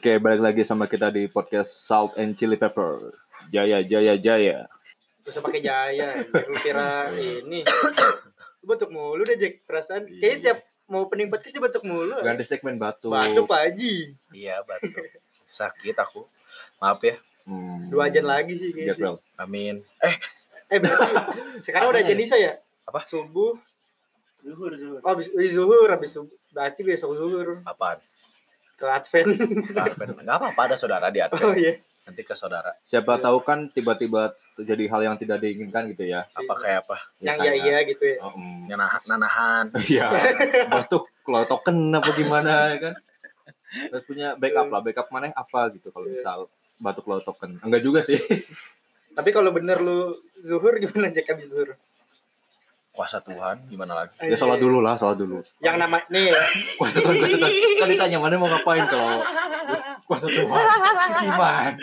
[0.00, 3.12] Oke, balik lagi sama kita di podcast Salt and Chili Pepper.
[3.52, 4.64] Jaya, jaya, jaya.
[5.20, 7.44] Terus pakai jaya, biar lu kira Iya.
[7.44, 7.60] ini.
[8.60, 10.08] Lu batuk mulu deh Jack, perasaan.
[10.08, 10.16] Iya.
[10.16, 10.58] Kayaknya tiap
[10.88, 12.16] mau pening podcast dia batuk mulu.
[12.24, 13.12] Ganti segmen batu.
[13.12, 14.16] Batuk Pak Haji.
[14.32, 15.04] Iya batuk.
[15.52, 16.24] Sakit aku.
[16.80, 17.20] Maaf ya.
[17.44, 17.92] Hmm.
[17.92, 19.20] Dua jam lagi sih kayaknya.
[19.36, 19.84] Amin.
[20.00, 20.16] Eh,
[20.72, 21.12] Eh berarti
[21.60, 22.50] sekarang udah Apanya jadi saya.
[22.88, 23.04] Apa?
[23.04, 23.52] Subuh.
[24.40, 25.04] Zuhur, zuhur.
[25.04, 26.32] Oh, habis wih, zuhur, habis subuh.
[26.56, 28.00] Berarti besok zuhur apaan?
[28.80, 29.28] Ke Advent.
[29.68, 30.08] Karpen.
[30.16, 31.44] Enggak apa-apa ada saudara di Advent.
[31.44, 31.76] oh iya.
[32.00, 32.72] Nanti ke saudara.
[32.80, 33.22] Siapa Iya.
[33.22, 36.24] tahu kan tiba-tiba terjadi hal yang tidak diinginkan gitu ya.
[36.32, 36.96] Apa kayak apa?
[37.20, 38.16] Yang kayak- iya iya gitu ya.
[38.18, 38.64] Oh, hmm.
[38.66, 39.64] Yang nah- nanahan.
[39.84, 40.06] Iya.
[40.66, 42.94] Batuk kalau token apa gimana ya kan.
[43.70, 46.14] Terus punya backup lah, backup mana apa gitu kalau Iya.
[46.16, 46.38] misal
[46.80, 47.60] batuk lo token.
[47.60, 48.16] Enggak juga sih.
[49.10, 51.76] Tapi kalau bener lu zuhur gimana Jack habis zuhur?
[52.90, 54.18] Kuasa Tuhan gimana lagi?
[54.26, 55.38] Ya sholat dulu lah, sholat dulu.
[55.62, 56.42] Yang nama nih ya.
[56.74, 57.52] Kuasa Tuhan, kuasa Tuhan.
[57.78, 59.22] Kan ditanya mana mau ngapain kalau
[60.10, 60.64] kuasa Tuhan.
[61.22, 61.78] Gimana?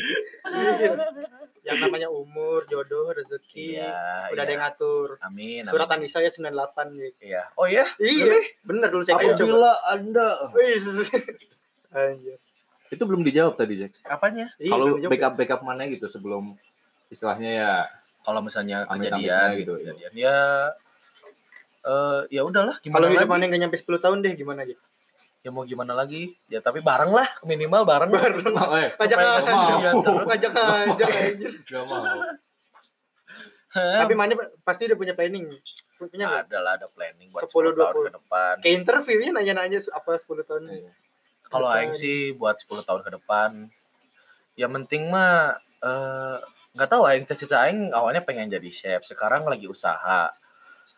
[1.67, 3.75] yang namanya umur, jodoh, rezeki.
[3.75, 4.31] Iya.
[4.31, 4.55] Udah ada iya.
[4.55, 5.07] yang ngatur.
[5.19, 5.61] Amin.
[5.67, 6.07] Surat amin.
[6.07, 7.13] An-Nisa ya 98 Jack.
[7.19, 7.43] Iya.
[7.59, 7.85] Oh iya.
[7.99, 9.19] Iya, bener dulu cek.
[9.19, 10.27] Apabila Anda
[11.91, 12.39] anjir.
[12.87, 13.99] itu belum dijawab tadi, Jack.
[14.07, 14.47] Apanya?
[14.55, 16.55] Iya, Kalau backup backup mana gitu sebelum
[17.11, 17.71] istilahnya ya
[18.23, 19.75] Kalau misalnya kejadian gitu.
[19.79, 20.39] gitu, kejadian ya
[21.87, 23.31] eh ya udahlah Kalau gimana hidup lagi?
[23.31, 24.75] mana nggak nyampe 10 tahun deh gimana aja?
[25.45, 26.35] Ya mau gimana lagi?
[26.51, 28.11] Ya tapi bareng lah, minimal bareng.
[28.11, 31.09] Baru Oh, eh, ngajak ngajak ngajak
[31.63, 32.03] gak mau.
[33.71, 34.33] Tapi mana
[34.65, 35.47] pasti udah punya planning.
[35.97, 36.51] Punya nggak?
[36.51, 38.07] ada lah ada planning buat 10, 10, tahun 20.
[38.07, 38.53] ke depan.
[38.61, 40.63] Kayak interviewnya nanya-nanya apa 10 tahun.
[40.69, 40.91] Iya.
[41.47, 43.49] Kalau aing sih buat 10 tahun ke depan.
[44.59, 46.37] Yang penting mah eh
[46.75, 50.29] nggak tahu aing cita-cita aing awalnya pengen jadi chef, sekarang lagi usaha.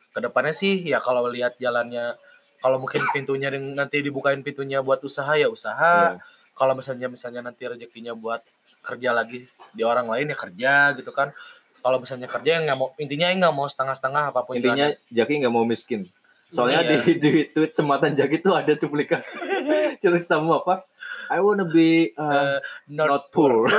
[0.09, 2.17] Ke depannya sih ya kalau lihat jalannya
[2.59, 6.19] kalau mungkin pintunya nanti dibukain pintunya buat usaha ya usaha.
[6.19, 6.23] Iya.
[6.55, 8.43] Kalau misalnya misalnya nanti rezekinya buat
[8.83, 11.31] kerja lagi di orang lain ya kerja gitu kan.
[11.79, 15.33] Kalau misalnya kerja yang nggak mau intinya yang nggak mau setengah-setengah apa pun Intinya Jaki
[15.45, 16.03] nggak mau miskin.
[16.51, 16.99] Soalnya Iya.
[17.05, 19.23] di, di tweet sematan Jaki tuh ada cuplikan
[20.03, 20.83] challenge tamu apa?
[21.29, 22.57] I wanna be uh.
[22.57, 22.59] Eh,
[22.89, 23.69] not, not poor.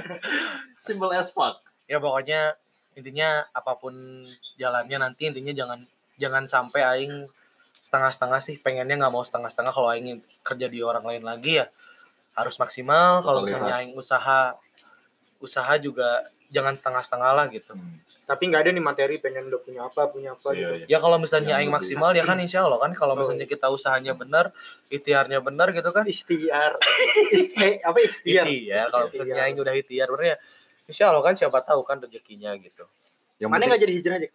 [0.84, 1.64] Simple as fuck.
[1.84, 2.56] ya pokoknya
[2.94, 3.94] intinya apa pun
[4.54, 5.80] jalannya nanti intinya jangan
[6.14, 7.14] jangan sampai aing
[7.78, 8.56] setengah-setengah sih.
[8.56, 9.70] Pengennya nggak mau setengah-setengah.
[9.70, 11.66] Kalau aing kerja di orang lain lagi ya
[12.34, 13.20] harus maksimal.
[13.20, 14.54] Kalau misalnya aing usaha
[15.38, 17.74] usaha juga jangan setengah-setengah lah gitu.
[18.24, 20.88] Tapi nggak ada nih materi pengen udah punya apa, punya apa gitu.
[20.88, 22.96] ya kalau misalnya Yang aing lebih- maksimal ya kan insya Allah kan.
[22.96, 23.20] Kalau Oh.
[23.20, 24.48] misalnya kita usahanya benar
[24.88, 26.08] ikhtiarnya benar gitu kan.
[26.08, 26.80] Istiar.
[27.36, 28.48] Isti apa ikhtiar?
[28.48, 30.38] ya kalau misalnya aing udah ikhtiar bener ya
[30.84, 32.84] insya Allah kan siapa tahu kan rezekinya gitu
[33.36, 34.28] Yang Mana nggak jadi hijrah aja?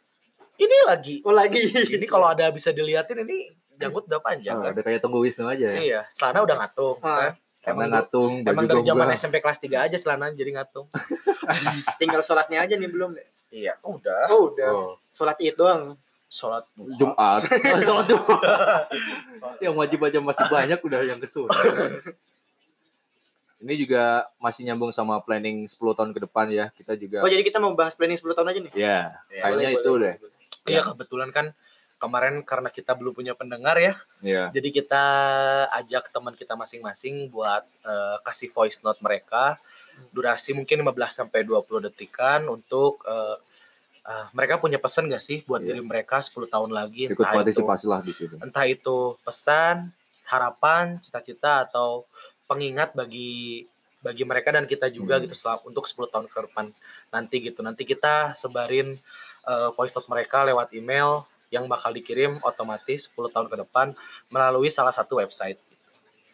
[0.58, 1.62] ini lagi Oh lagi.
[1.72, 5.46] ini kalau ada bisa diliatin ini janggut udah panjang Oh, kan ada kayak tunggu Wisnu
[5.46, 5.78] aja ya.
[5.78, 6.98] Iya, celana udah ngatung.
[7.00, 7.16] Ah.
[7.18, 7.32] kan?
[7.60, 9.08] Karena Emang, ngatung baju emang dari zaman.
[9.14, 10.88] SMP kelas 3 aja celana jadi ngatung.
[12.00, 13.16] tinggal sholatnya aja nih belum.
[13.50, 14.24] Iya, udah.
[14.30, 14.70] Oh udah.
[14.70, 15.96] Oh, Sholat id doang.
[16.28, 17.42] Sholat Jumat.
[17.42, 18.84] Oh, Sholat Jumat.
[19.64, 21.48] yang wajib aja masih banyak udah yang kesun.
[23.60, 24.04] Ini juga
[24.40, 26.72] masih nyambung sama planning 10 tahun ke depan ya.
[26.72, 28.72] Kita juga Oh jadi kita mau bahas planning 10 tahun aja nih?
[28.72, 30.16] ya, Ya, kayaknya Boleh, itu boleh, deh.
[30.70, 31.46] Iya, kebetulan kan
[32.00, 34.00] kemarin karena kita belum punya pendengar ya.
[34.24, 34.48] Ya.
[34.50, 35.04] Jadi kita
[35.76, 39.60] ajak teman kita masing-masing buat eh, kasih voice note mereka.
[40.16, 43.36] Durasi mungkin 15 sampai 20 detikan untuk eh,
[44.08, 45.76] eh, mereka punya pesan gak sih buat Iya.
[45.76, 48.40] diri mereka 10 tahun lagi Ikut entah itu partisipasi lah di situ.
[48.40, 49.92] entah itu pesan,
[50.24, 52.08] harapan, cita-cita atau
[52.50, 53.64] pengingat bagi
[54.00, 55.28] bagi mereka dan kita juga Hmm.
[55.28, 56.66] gitu selama untuk 10 tahun ke depan
[57.12, 57.60] nanti gitu.
[57.62, 58.96] Nanti kita sebarin
[59.44, 63.92] uh, voice note mereka lewat email yang bakal dikirim otomatis 10 tahun ke depan
[64.32, 65.60] melalui salah satu website.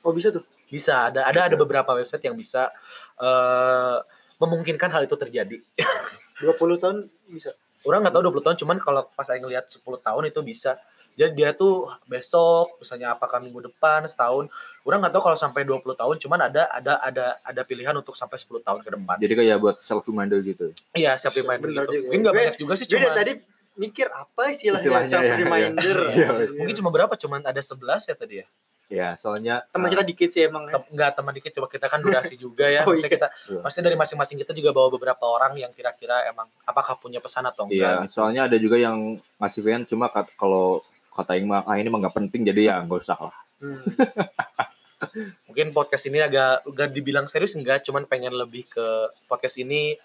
[0.05, 0.45] Oh bisa tuh.
[0.69, 1.61] Bisa ada ada ada Bisa.
[1.61, 2.69] beberapa website yang bisa
[3.17, 3.97] uh,
[4.37, 5.57] memungkinkan hal itu terjadi.
[6.43, 6.97] 20 tahun
[7.31, 7.55] bisa.
[7.81, 10.77] Orang nggak tahu 20 tahun cuman kalau pas saya ngelihat 10 tahun itu bisa.
[11.15, 14.51] Jadi dia tuh besok misalnya apakah minggu depan setahun.
[14.81, 18.35] Orang nggak tahu kalau sampai 20 tahun cuman ada ada ada ada pilihan untuk sampai
[18.35, 19.15] 10 tahun ke depan.
[19.17, 20.75] Jadi kayak buat self reminder gitu.
[20.91, 21.93] Iya, siap reminder Bener gitu.
[21.95, 22.05] juga.
[22.05, 23.31] Mungkin nggak banyak juga sih Gue dari cuma tadi
[23.75, 25.95] mikir apa istilahnya, Istilahnya, self ya, reminder.
[26.05, 26.13] ya.
[26.13, 27.13] Iya, mungkin cuma berapa?
[27.15, 28.47] Cuman ada 11 ya tadi ya.
[28.85, 30.69] Ya, soalnya Teman kita dikit sih emang.
[30.69, 30.77] ya.
[30.77, 32.85] Tem- Nggak teman dikit coba kita kan durasi juga ya.
[32.85, 33.15] Oh, Maksudnya iya.
[33.17, 33.61] kita Iya.
[33.65, 37.65] pasti dari masing-masing kita juga bawa beberapa orang yang kira-kira emang apakah punya pesan atau
[37.65, 38.13] Iya, enggak.
[38.13, 40.05] soalnya ada juga yang ngasih fan cuma
[40.37, 40.85] kalau
[41.15, 43.35] kata Ing mah ah ini mah nggak penting jadi ya nggak usah lah.
[43.57, 43.79] Hmm.
[45.45, 48.87] Mungkin podcast ini agak udah dibilang serius enggak, cuman pengen lebih ke
[49.25, 49.95] podcast ini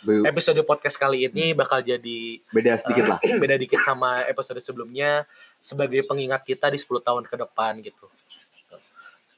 [0.00, 3.18] Be- episode podcast kali ini bakal jadi Beda sedikit eh, lah.
[3.42, 5.22] beda dikit sama episode sebelumnya
[5.56, 8.06] sebagai pengingat kita di 10 tahun ke depan gitu.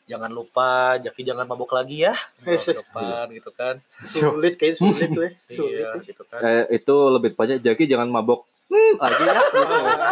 [0.07, 5.25] jangan lupa Jaki jangan mabok lagi ya Eh, depan gitu kan Sulit kayak sulit tuh
[5.25, 5.33] ya.
[5.51, 5.83] Sulit.
[5.83, 9.61] iya gitu kan Eh, itu lebih tepatnya Jaki jangan mabok hmm, lagi ya gitu.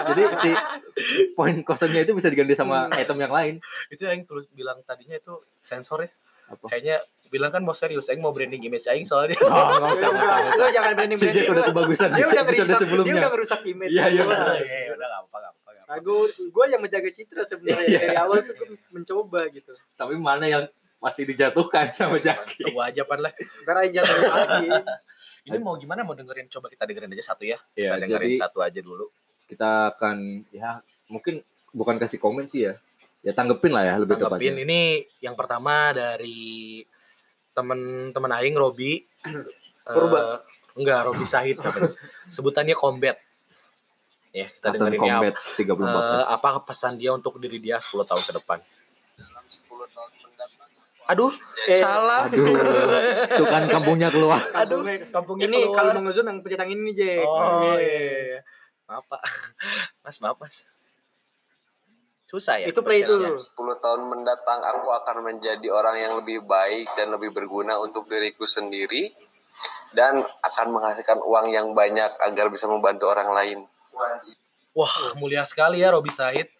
[0.09, 0.51] jadi si
[1.33, 2.97] poin kosongnya itu bisa diganti sama Hmm.
[2.97, 3.55] item yang lain
[3.89, 6.11] itu yang terus bilang tadinya itu sensor ya
[6.47, 6.69] Apa?
[6.69, 6.97] kayaknya
[7.27, 10.55] bilang kan mau serius Aing mau branding image Aing soalnya oh nggak usah nggak usah,
[10.55, 13.31] nggak jangan berani si Jack udah kebagusan di Dia udah episode ngerusak, dia sebelumnya udah
[13.33, 13.91] ngerusak image.
[13.91, 14.23] Iya, iya.
[14.23, 15.89] Iya, iya, udah gak apa gak apa, gak apa.
[15.91, 17.99] Nah, gue gue yang menjaga citra sebenarnya Iya.
[17.99, 19.73] dari awal tuh gue mencoba gitu.
[19.97, 20.65] tapi mana yang
[20.97, 23.33] pasti dijatuhkan sama Jaki Tunggu aja pan lah
[23.67, 24.69] Karena yang jatuh lagi.
[25.44, 26.49] Ini mau gimana mau dengerin?
[26.49, 27.61] Coba kita dengerin aja satu ya.
[27.76, 29.08] Iya, kita dengerin jadi- satu aja dulu.
[29.44, 31.44] kita akan ya mungkin
[31.76, 32.81] bukan kasih komen sih ya.
[33.20, 34.41] Ya tanggepin lah ya lebih tanggepin.
[34.41, 36.81] Tepatnya ini yang pertama dari
[37.52, 39.05] temen-temen Aing Robi.
[39.85, 40.17] Purba.
[40.17, 40.37] Eh,
[40.81, 41.61] enggak Robi Sahid.
[41.61, 41.93] Namanya.
[42.35, 43.20] sebutannya Combat
[44.35, 45.14] ya kita Captain dengerin ya.
[45.14, 46.26] Combat 34 eh, plus.
[46.26, 48.58] apa pesan dia untuk diri dia 10 tahun ke depan
[51.05, 51.33] aduh
[51.65, 52.45] Eh, salah aduh
[53.39, 55.77] tuh kan kampungnya keluar aduh Kampungnya- kampungnya Ini keluar.
[55.79, 57.23] kalau ngezoom yang pencet tangan ini Jack.
[57.23, 57.75] Oh Iya.
[57.79, 58.39] iya, iya.
[58.85, 59.23] Maaf Pak.
[60.01, 60.56] Mas maaf Mas.
[62.27, 62.67] Susah ya.
[62.67, 63.15] Itu play itu.
[63.15, 63.33] bacanya.
[63.33, 68.45] 10 tahun mendatang aku akan menjadi orang yang lebih baik dan lebih berguna untuk diriku
[68.45, 69.12] sendiri
[69.93, 73.59] dan akan menghasilkan uang yang banyak agar bisa membantu orang lain.
[74.73, 76.50] Wah mulia sekali ya Robi Said.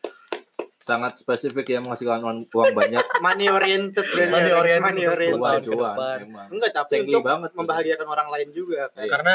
[0.85, 5.73] Sangat spesifik ya menghasilkan uang, uang banyak Money oriented kan Money oriented Money oriented.
[5.73, 6.19] depan.
[6.29, 8.93] memang Enggak, tapi Cengli untuk banget membahagiakan orang lain juga.
[8.93, 9.09] Iya.
[9.09, 9.35] Karena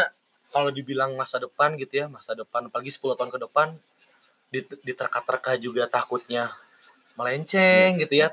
[0.53, 3.67] kalau dibilang masa depan gitu ya, masa depan apalagi 10 tahun ke depan
[4.53, 6.53] di- diterka-terka juga takutnya
[7.17, 8.29] melenceng gitu ya.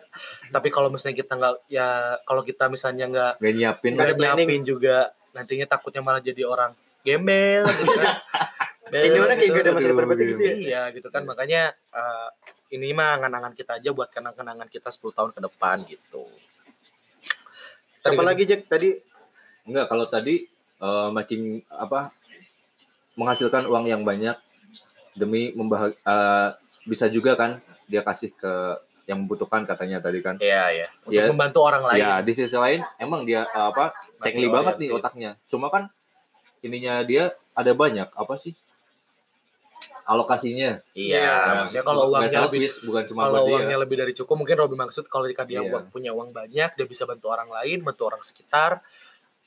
[0.52, 4.32] Tapi kalau misalnya kita nggak ya kalau kita misalnya nggak gak nyiapin Nggak ada nggak
[4.36, 4.96] nyiapin juga
[5.32, 8.20] nantinya takutnya malah jadi orang gembel gitu kan.
[8.92, 9.56] Dan Ini orang kayak gitu.
[9.56, 10.52] gak ada masa depan Aduh, gitu ya.
[10.52, 11.62] Iya gitu kan makanya
[11.96, 12.28] eh,
[12.68, 16.26] ini mah kenangan kita aja buat kenang-kenangan kita 10 tahun ke depan gitu.
[17.98, 18.90] Siapa lagi Jack tadi?
[19.62, 20.46] enggak kalau tadi
[20.78, 22.14] eh, making apa
[23.14, 24.38] menghasilkan uang yang banyak
[25.12, 26.48] demi membahag eh,
[26.84, 28.52] bisa juga kan dia kasih ke
[29.04, 30.88] yang membutuhkan katanya tadi kan Iya ya.
[31.02, 31.30] Untuk Iya.
[31.30, 31.98] membantu orang lain.
[31.98, 33.90] ya di sisi lain emang dia eh, apa
[34.20, 35.90] cengli banget nih otaknya cuma kan
[36.62, 38.54] ininya dia ada banyak apa sih
[40.06, 41.34] alokasinya Iya, Iya.
[41.58, 44.76] maksudnya kalau uangnya lebih bukan cuma kalau buat dia uangnya lebih dari cukup mungkin Robi
[44.76, 45.68] maksud kalau jika dia Iya.
[45.68, 48.78] uang, punya uang banyak dia bisa bantu orang lain bantu orang sekitar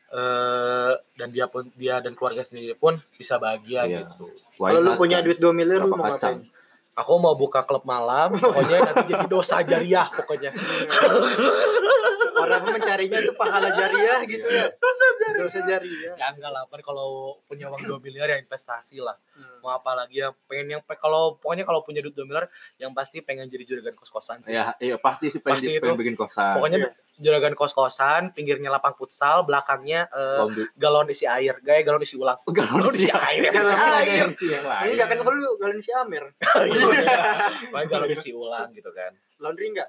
[0.10, 4.04] eh dan dia pun dia dan keluarga sendiri pun bisa bahagia Iya.
[4.04, 4.28] gitu
[4.58, 5.26] Kalau lu punya kan?
[5.26, 6.44] duit 2 miliar lu mau kacang?
[6.44, 6.58] ngapain?
[6.94, 10.52] aku mau buka klub malam pokoknya nanti jadi dosa jariah pokoknya
[12.40, 14.66] Orang mencarinya tuh pahala jariah gitu Iya.
[14.66, 15.32] ya.
[15.32, 16.14] Dosa jariah.
[16.14, 17.08] ya enggak lah kan kalau
[17.44, 19.60] punya uang 2 miliar ya investasi lah Hmm.
[19.62, 23.20] mau apa lagi ya pengen yang kalau pokoknya kalau punya duit 2 miliar yang pasti
[23.20, 25.96] pengen jadi juragan kos-kosan sih ya iya pasti sih pengen, Pasti pengen itu.
[25.98, 26.90] bikin kosan pokoknya Iya.
[27.18, 30.44] juragan kos-kosan pinggirnya lapang futsal belakangnya eh,
[30.74, 33.96] galon isi air gaya galon isi ulang Galon galon isi air ya Galon isi air.
[33.96, 36.24] air yang lain Enggak kan kalau galon si Amer.
[37.72, 39.88] Paling galon isi ulang gitu kan Laundry enggak?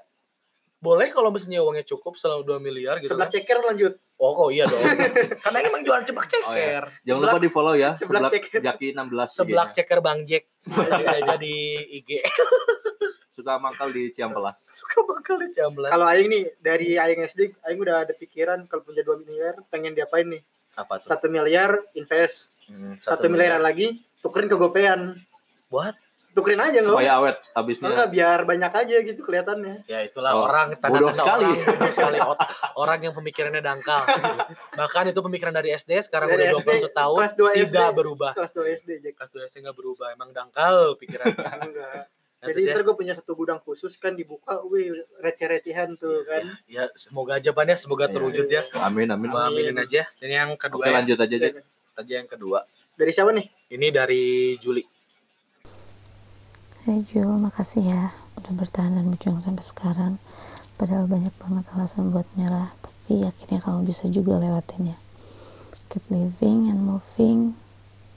[0.81, 3.37] Boleh kalau misalnya uangnya cukup selalu 2 miliar gitu Sebelah kan?
[3.37, 3.93] ceker lanjut.
[4.17, 4.81] oh kok iya dong.
[5.45, 6.41] Karena emang jualan cepak Oh, iya.
[6.41, 6.83] ceker.
[7.03, 8.29] Jangan lupa di follow ya Sebelah.
[8.33, 10.43] Jaki 16 sebelah ceker bang Jack.
[10.67, 11.55] Aja di
[11.95, 12.09] IG
[13.31, 14.67] suka mangkal di Ciampelas.
[14.75, 18.67] Suka bakal di jam belas Kalau aing nih dari aing SD, aing udah ada pikiran
[18.67, 20.43] kalau punya 2 miliar pengen diapain nih?
[20.71, 21.07] apa tuh?
[21.07, 25.11] Satu miliar invest, Hmm, satu miliaran lagi tukerin ke gopean.
[25.67, 25.91] buat
[26.31, 26.87] Tukerin aja nggak?
[26.87, 29.75] supaya awet Enggak habisnya biar banyak aja gitu kelihatannya.
[29.83, 31.43] ya itulah Oh, orang bodoh sekali.
[31.45, 32.19] orang bodoh sekali
[32.73, 34.07] orang yang pemikirannya dangkal
[34.73, 37.59] bahkan itu pemikiran dari SD sekarang Dari udah SD, 21 tahun kelas 2 SD.
[37.67, 39.13] tidak berubah Kelas 2 SD Jack.
[39.17, 41.35] kelas 2 SD nggak berubah emang dangkal pikirannya
[41.67, 42.03] Enggak.
[42.41, 42.73] Jadi deh.
[42.73, 44.89] ntar gue punya satu gudang khusus kan dibuka, wih
[45.21, 46.41] receh-recehan tuh kan.
[46.65, 50.29] ya semoga aja pan ya semoga Iya, terwujud ya amin amin Gua aminin aja dan
[50.31, 51.53] yang kedua oke ya, lanjut aja Jack
[51.93, 53.45] aja yang kedua Dari siapa nih?
[53.69, 54.23] ini dari
[54.57, 54.81] Juli
[56.81, 58.09] Hai Jul, makasih ya
[58.41, 60.13] udah bertahan dan berjuang sampai sekarang.
[60.81, 64.97] Padahal banyak banget alasan buat nyerah, tapi akhirnya kamu bisa juga lewatinnya.
[65.93, 67.53] Keep living and moving.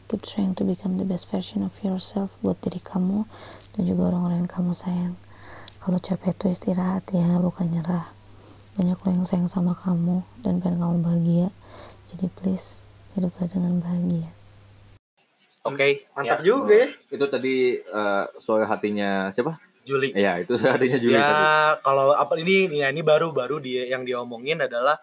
[0.09, 3.29] Keep trying to become the best version of yourself buat diri kamu
[3.77, 5.21] dan juga orang-orang yang kamu sayang.
[5.85, 8.17] Kalau capek tuh istirahat ya, bukan nyerah.
[8.81, 11.49] Banyak lo yang sayang sama kamu dan pengen kamu bahagia.
[12.09, 12.81] Jadi please,
[13.13, 14.33] hiduplah dengan bahagia.
[15.65, 16.89] Oke Mantap ya, juga ya.
[17.11, 21.45] itu tadi eh, soal hatinya siapa Juli ya itu soal hatinya Juli ya tadi
[21.85, 25.01] kalau apa ini ya ini baru baru dia yang dia omongin adalah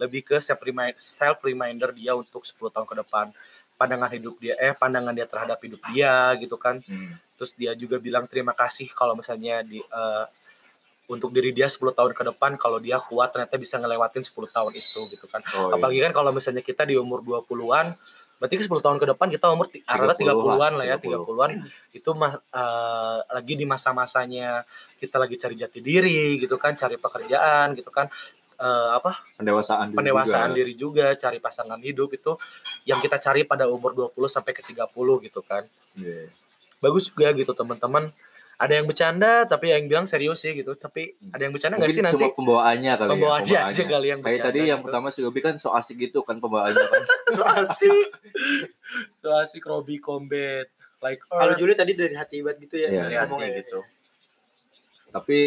[0.00, 3.26] lebih ke self reminder, self reminder dia untuk 10 tahun ke depan
[3.76, 7.18] pandangan hidup dia eh pandangan dia terhadap hidup dia gitu kan Hmm.
[7.34, 10.24] terus dia juga bilang terima kasih kalau misalnya di eh,
[11.10, 14.72] untuk diri dia 10 tahun ke depan kalau dia kuat ternyata bisa ngelewatin 10 tahun
[14.72, 15.44] itu gitu kan.
[15.52, 15.76] Oh, iya.
[15.76, 17.92] Apalagi kan kalau misalnya kita di umur 20-an
[18.42, 21.22] berarti kan 10 tahun ke depan kita umur rata 30-an lah ya, 30.
[21.22, 21.50] 30-an
[21.94, 24.66] itu ma- eh, lagi di masa-masanya
[24.98, 28.10] kita lagi cari jati diri gitu kan, cari pekerjaan gitu kan.
[28.58, 30.58] Eh, apa pendewasaan diri pendewasaan juga.
[30.58, 32.34] diri juga, cari pasangan hidup itu
[32.82, 34.90] yang kita cari pada umur 20 sampai ke 30
[35.22, 35.62] gitu kan.
[35.94, 36.26] Iya.
[36.82, 38.10] Bagus juga gitu teman-teman.
[38.62, 40.72] Ada yang bercanda tapi yang bilang serius sih gitu.
[40.72, 42.14] Tapi ada yang bercanda nggak sih nanti?
[42.14, 43.62] cuma pembawaannya kali Pembawaannya ya.
[43.66, 44.86] aja kali yang Kayak tadi yang gitu.
[44.86, 47.02] pertama si Yobi kan so asik gitu kan pembawaannya kan.
[47.34, 48.06] So asik.
[49.18, 50.70] So asik Robby Combat.
[50.98, 52.86] Like Kalau Juli tadi dari hati banget gitu ya.
[52.88, 53.58] Iya, dari hati ngomongnya.
[53.58, 53.78] gitu.
[55.10, 55.38] Tapi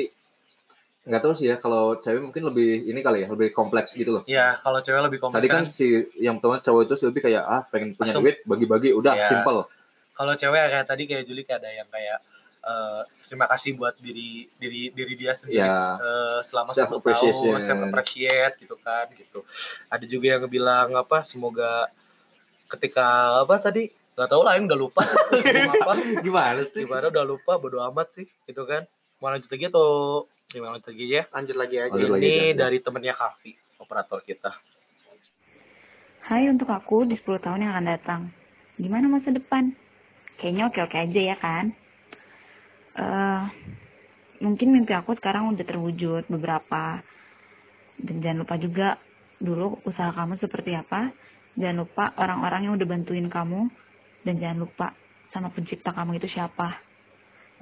[1.06, 4.24] nggak tahu sih ya kalau cewek mungkin lebih ini kali ya, lebih kompleks gitu loh.
[4.26, 7.44] Ya kalau cewek lebih kompleks Tadi kan si yang pertama cowok itu si Yobi kayak
[7.44, 9.30] ah pengen punya duit bagi-bagi udah Iya.
[9.30, 9.70] simple.
[10.12, 12.18] kalau cewek kayak tadi kayak Juli kayak ada yang kayak
[12.66, 15.96] eh, terima kasih buat diri diri diri dia sendiri Ya.
[15.96, 19.40] eh, selama Self satu tahun self appreciate gitu kan gitu
[19.88, 21.88] ada juga yang bilang apa semoga
[22.68, 23.06] ketika
[23.40, 25.18] apa tadi nggak tahu lah yang udah lupa sih
[25.70, 26.82] apa Gimana sih?
[26.82, 29.88] gimana udah lupa bodo amat sih gitu kan mau lanjut lagi atau
[30.48, 31.92] gimana lanjut lagi ya Lanjut lagi aja.
[31.92, 32.58] Lanjut lagi ini aja.
[32.58, 34.52] dari temennya Kavi operator kita
[36.22, 38.22] Hai untuk aku di 10 tahun yang akan datang.
[38.76, 39.78] Gimana masa depan?
[40.36, 41.70] Kayaknya oke-oke aja ya kan?
[42.96, 43.44] Eh
[44.44, 47.00] mungkin mimpi aku sekarang udah terwujud beberapa.
[47.96, 48.88] Dan jangan lupa juga
[49.40, 51.12] dulu usaha kamu seperti apa.
[51.56, 53.68] Jangan lupa orang-orang yang udah bantuin kamu.
[54.25, 54.88] Dan jangan lupa
[55.32, 56.82] sama pencipta kamu itu siapa.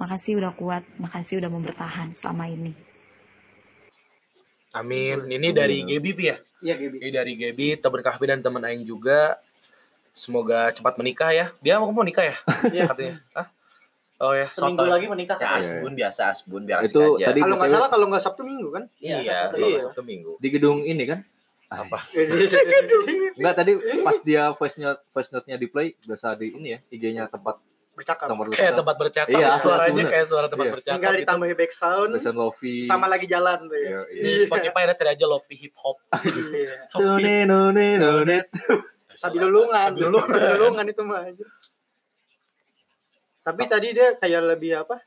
[0.00, 2.74] Makasih udah kuat, makasih udah mau bertahan selama ini.
[4.74, 6.96] Amin ini dari Gaby Pi ya Iya, Gaby.
[6.96, 9.36] Ini dari Gaby, teman Kahfi dan teman Aing juga.
[10.16, 11.52] Semoga cepat menikah ya.
[11.60, 12.36] Dia mau mau nikah ya?
[12.72, 12.88] Iya.
[12.88, 13.20] Katanya.
[13.36, 13.46] Hah?
[14.16, 14.94] Oh ya, Seminggu soto.
[14.94, 15.58] lagi menikah Ya kan?
[15.58, 17.26] asbun biasa asbun biar asik Itu aja.
[17.28, 18.84] tadi Kalau nggak salah kalau nggak Sabtu Minggu kan?
[18.96, 19.78] Iya, Iya, kalau iya.
[19.78, 20.32] Sabtu Minggu.
[20.38, 21.20] di gedung ini kan?
[21.66, 21.98] Apa?
[23.34, 27.26] Enggak tadi pas dia voice note voice note-nya di play biasa di ini ya IG-nya
[27.26, 27.58] tempat
[27.92, 28.26] Bercakap.
[28.26, 30.10] nomor Kayak tempat bercakap, Iya, asli, suaranya bener.
[30.10, 30.74] kayak suara tempat Iya.
[30.74, 31.20] bercakap Tinggal gitu.
[31.22, 32.76] ditambah back sound Backsound Lofi.
[32.84, 33.86] sama lagi jalan tuh ya.
[33.86, 34.42] Iya, Di iya.
[34.42, 35.96] Spotify ada tadi aja Lopi Hip Hop.
[36.50, 36.74] Iya.
[36.92, 38.38] None, none, none.
[39.30, 40.26] Lulungan, Sabi lulungan.
[40.26, 41.22] Sabi lulungan itu mah.
[43.44, 44.98] Tapi tadi dia kayak lebih apa?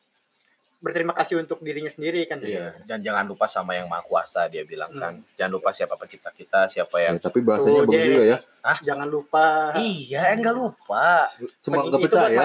[0.77, 2.37] Berterima kasih untuk dirinya sendiri kan.
[2.37, 5.01] Iya, dan jangan lupa sama yang Maha Kuasa dia bilang Hmm.
[5.01, 5.13] kan.
[5.33, 8.05] Jangan lupa siapa pencipta kita, siapa Ya, yang tapi bahasanya Jack.
[8.05, 8.37] juga ya.
[8.85, 9.73] Jangan lupa.
[9.73, 11.33] Iya, enggak lupa.
[11.65, 12.39] Cuma Itu nggak buat percaya.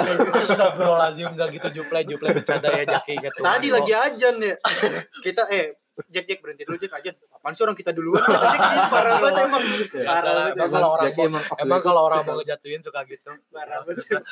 [0.49, 3.39] Astagfirullahaladzim enggak gitu juple juple bercanda ya Jaki gitu.
[3.39, 4.55] Tadi lagi ajan ya.
[5.29, 5.77] Kita eh
[6.09, 7.15] Jack Jack berhenti dulu Jack ajan.
[7.37, 8.25] Apaan sih orang kita duluan?
[8.89, 9.63] Parah banget emang.
[9.93, 10.71] Parah banget.
[10.73, 13.37] Kalau orang emang Emang kalau orang mau ngejatuhin suka gitu.
[13.53, 14.21] Parah banget.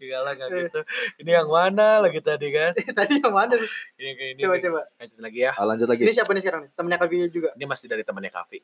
[0.00, 0.80] Enggak lah enggak gitu.
[1.20, 2.72] Ini yang mana lagi tadi kan?
[2.96, 3.52] Tadi yang mana?
[3.60, 3.68] tuh?
[4.00, 4.40] Ini ini.
[4.40, 4.80] Coba coba.
[4.96, 5.50] Lanjut lagi ya.
[5.52, 6.00] Ah, lanjut lagi.
[6.00, 6.70] Ini siapa nih sekarang nih?
[6.72, 7.48] Temennya Kavi juga.
[7.52, 8.58] Ini masih dari temannya Kavi.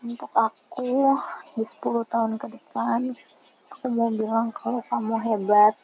[0.00, 1.12] Untuk aku
[1.60, 3.12] di 10 tahun ke depan,
[3.68, 5.76] aku mau bilang kalau kamu hebat,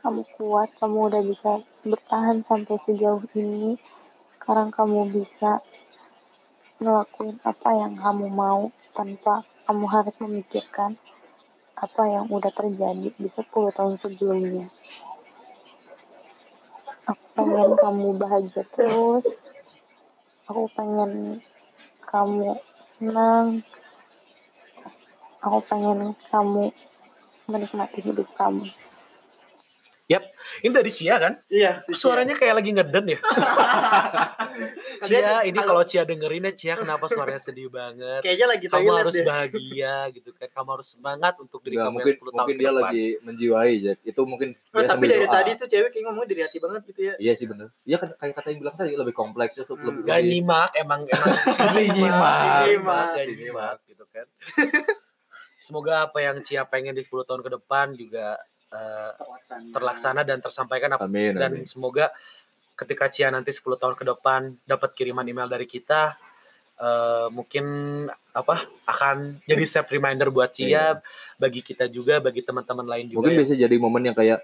[0.00, 1.52] kamu kuat, kamu udah bisa
[1.84, 3.76] bertahan sampai sejauh ini.
[4.40, 5.60] Sekarang kamu bisa
[6.80, 10.96] ngelakuin apa yang kamu mau tanpa kamu harus memikirkan
[11.76, 14.72] apa yang udah terjadi di 10 tahun sebelumnya.
[17.04, 19.24] Aku pengen kamu bahagia terus.
[20.48, 21.44] Aku pengen
[22.08, 22.56] kamu
[22.96, 23.60] senang.
[25.44, 26.72] Aku pengen kamu
[27.48, 28.64] menikmati hidup kamu.
[30.60, 31.38] Ini dari Cia kan?
[31.46, 31.86] Iya.
[31.88, 33.18] Suaranya kayak lagi ngeden ya.
[35.06, 38.20] Cia, ini kalau Cia dengerin ya Cia kenapa suaranya sedih banget.
[38.20, 39.24] kayaknya lagi Kamu toilet harus deh.
[39.24, 40.48] bahagia gitu kan.
[40.50, 42.82] Kamu harus semangat untuk diri Nggak, kamu mungkin yang 10 tahun mungkin dia depan.
[42.82, 43.98] lagi menjiwai Jack.
[44.02, 45.32] Itu mungkin Oh, dia tapi dari doa.
[45.32, 47.14] tadi tuh cewek kayak ngomongnya dari hati banget gitu ya.
[47.16, 47.66] Iya sih bener.
[47.82, 49.86] Iya kan kayak kata yang bilang tadi lebih kompleks itu Hmm.
[49.86, 51.28] lebih Gak nyimak emang emang
[51.74, 52.38] Si nyimak.
[52.66, 53.06] Nyimak.
[53.14, 54.26] gak nyimak gitu kan.
[55.56, 58.34] Semoga apa yang Cia pengen di 10 tahun ke depan juga
[58.70, 59.10] eh,
[59.68, 61.34] terlaksana dan tersampaikan apa Amin.
[61.34, 61.64] dan amin.
[61.64, 62.10] semoga
[62.74, 66.14] ketika Cia nanti 10 tahun ke depan dapat kiriman email dari kita
[66.76, 67.64] eh, mungkin
[68.30, 70.96] apa akan jadi save reminder buat Cia
[71.36, 74.40] bagi kita juga bagi teman-teman lain juga Mungkin yang- bisa jadi momen yang kayak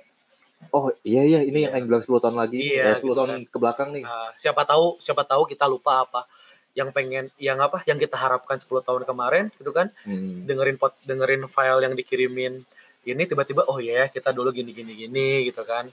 [0.68, 1.76] oh iya iya ini Iya.
[1.76, 3.40] yang bilang 10 tahun lagi, Iya, eh, 10 gitu tahun kan.
[3.46, 4.02] ke belakang nih.
[4.02, 6.24] Uh, siapa tahu siapa tahu kita lupa apa
[6.72, 10.44] yang pengen yang apa yang kita harapkan 10 tahun kemarin gitu kan Hmm.
[10.44, 12.64] dengerin pot dengerin file yang dikirimin
[13.06, 15.86] ini tiba-tiba oh ya kita dulu gini gini gini gitu kan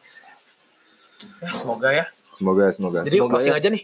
[1.40, 3.06] ya, semoga ya Semoga semoga.
[3.06, 3.62] Jadi semoga closing ya.
[3.62, 3.84] aja nih.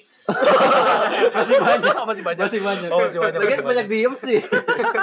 [1.38, 1.94] masih banyak.
[2.10, 2.42] masih banyak.
[2.42, 2.90] Masih banyak.
[2.90, 4.40] Oh, masih banyak, Lagi masih banyak diem sih.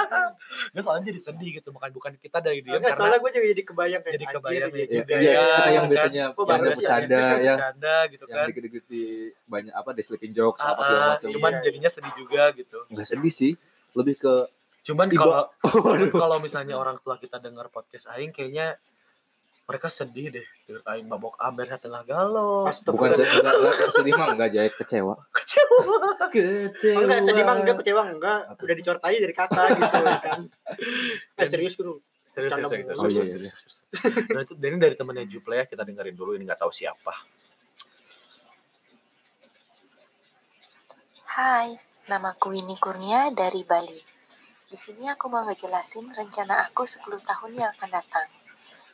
[0.75, 3.63] Nggak soalnya jadi sedih gitu, bukan bukan kita dari dia karena soalnya gue juga jadi
[3.63, 4.75] kebayang kayak jadi kebayang gitu.
[4.75, 5.39] ya Iya, juga iya, ya.
[5.39, 5.87] kita yang kan?
[5.87, 7.53] biasanya Oh, yang ya, bercanda ya.
[7.55, 8.45] bercanda gitu Yang kan.
[8.51, 9.03] dikit-dikit di
[9.47, 11.29] banyak apa di sleeping jokes apa Ah, segala ah, macam.
[11.31, 11.61] cuman Iya.
[11.63, 12.79] jadinya sedih juga gitu.
[12.89, 13.51] Enggak sedih sih,
[13.93, 14.33] lebih ke
[14.87, 15.51] Cuman kalau
[16.23, 18.79] kalau misalnya orang tua kita dengar podcast aing kayaknya
[19.67, 20.47] mereka sedih deh.
[20.63, 22.63] Dengar aing mabok amber setengah galau.
[22.63, 25.13] bukan sedih, enggak, enggak sedih mah enggak jahit kecewa.
[25.35, 25.87] Kecewa.
[26.31, 26.99] Kecewa.
[27.03, 30.41] Enggak sedih mah enggak kecewa enggak udah dicortai dari kata gitu kan.
[31.43, 31.99] Eh serius dulu.
[32.27, 32.99] Serius, serius, serius.
[33.01, 33.55] Oh, iya, serius, iya.
[33.57, 34.27] serius, serius.
[34.29, 37.13] Dan itu dan ini dari temennya Juple ya, kita dengerin dulu ini nggak tahu siapa.
[41.33, 41.73] Hai,
[42.05, 44.16] namaku Winnie Kurnia dari Bali.
[44.67, 48.27] Di sini aku mau ngejelasin rencana aku 10 tahun yang akan datang.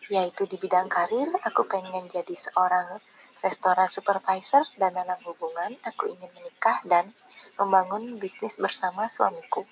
[0.06, 3.02] Yaitu di bidang karir, aku pengen jadi seorang
[3.42, 7.10] restoran supervisor dan dalam hubungan aku ingin menikah dan
[7.58, 9.66] membangun bisnis bersama suamiku.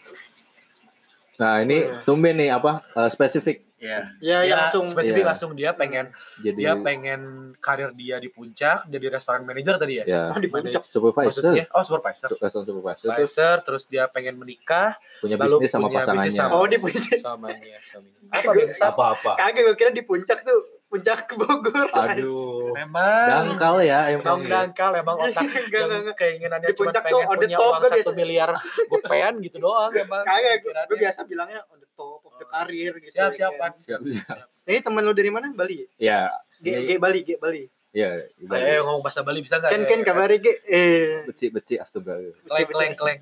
[1.37, 2.01] Nah, ini Iya.
[2.01, 3.70] tumben nih apa eh, spesifik.
[3.81, 3.99] Iya.
[4.21, 5.27] Ya, ya langsung spesifik Iya.
[5.27, 7.21] langsung dia pengen Jadi dia pengen
[7.57, 10.05] karir dia di puncak jadi restoran manager tadi ya.
[10.05, 10.85] ya Oh, di puncak.
[10.85, 12.27] supervisor, Maksudnya oh supervisor.
[12.31, 16.21] restoran supervisor terus Supervisor terus dia pengen menikah punya lalu bisnis sama punya pasangannya.
[16.21, 17.17] bisnis sama Oh, di puncak.
[17.17, 18.19] suaminya, suaminya.
[18.37, 18.85] Apa bangsa?
[18.87, 19.31] apa-apa.
[19.35, 21.87] Kagak gue kira di puncak tuh, puncak Bogor.
[21.89, 22.71] Aduh.
[22.71, 24.39] Memang Dangkal ya Emang emang.
[24.41, 24.51] ya.
[24.61, 26.15] dangkal, emang otak enggak, yang enggak.
[26.15, 28.49] keinginannya Di cuma puncak pengen tuh on the punya top, uang gue satu biasa- miliar
[28.87, 30.23] gopean gitu doang emang.
[30.23, 33.13] Kagak, gue biasa bilangnya on the top of the career gitu.
[33.13, 33.71] Siap, siap, Pan.
[33.77, 34.37] Siap, siap.
[34.65, 35.53] Ini temen lu dari mana?
[35.53, 35.85] Bali?
[35.97, 37.65] Ya, G, ini- G Bali, G Bali.
[37.91, 38.23] ya.
[38.47, 39.67] Ayo, ayo ngomong bahasa Bali bisa nggak?
[39.67, 40.47] Ken Ken kabari G.
[40.63, 41.27] Eh.
[41.27, 42.15] Beci-beci astaga.
[42.47, 43.19] Kleng, kleng, kleng.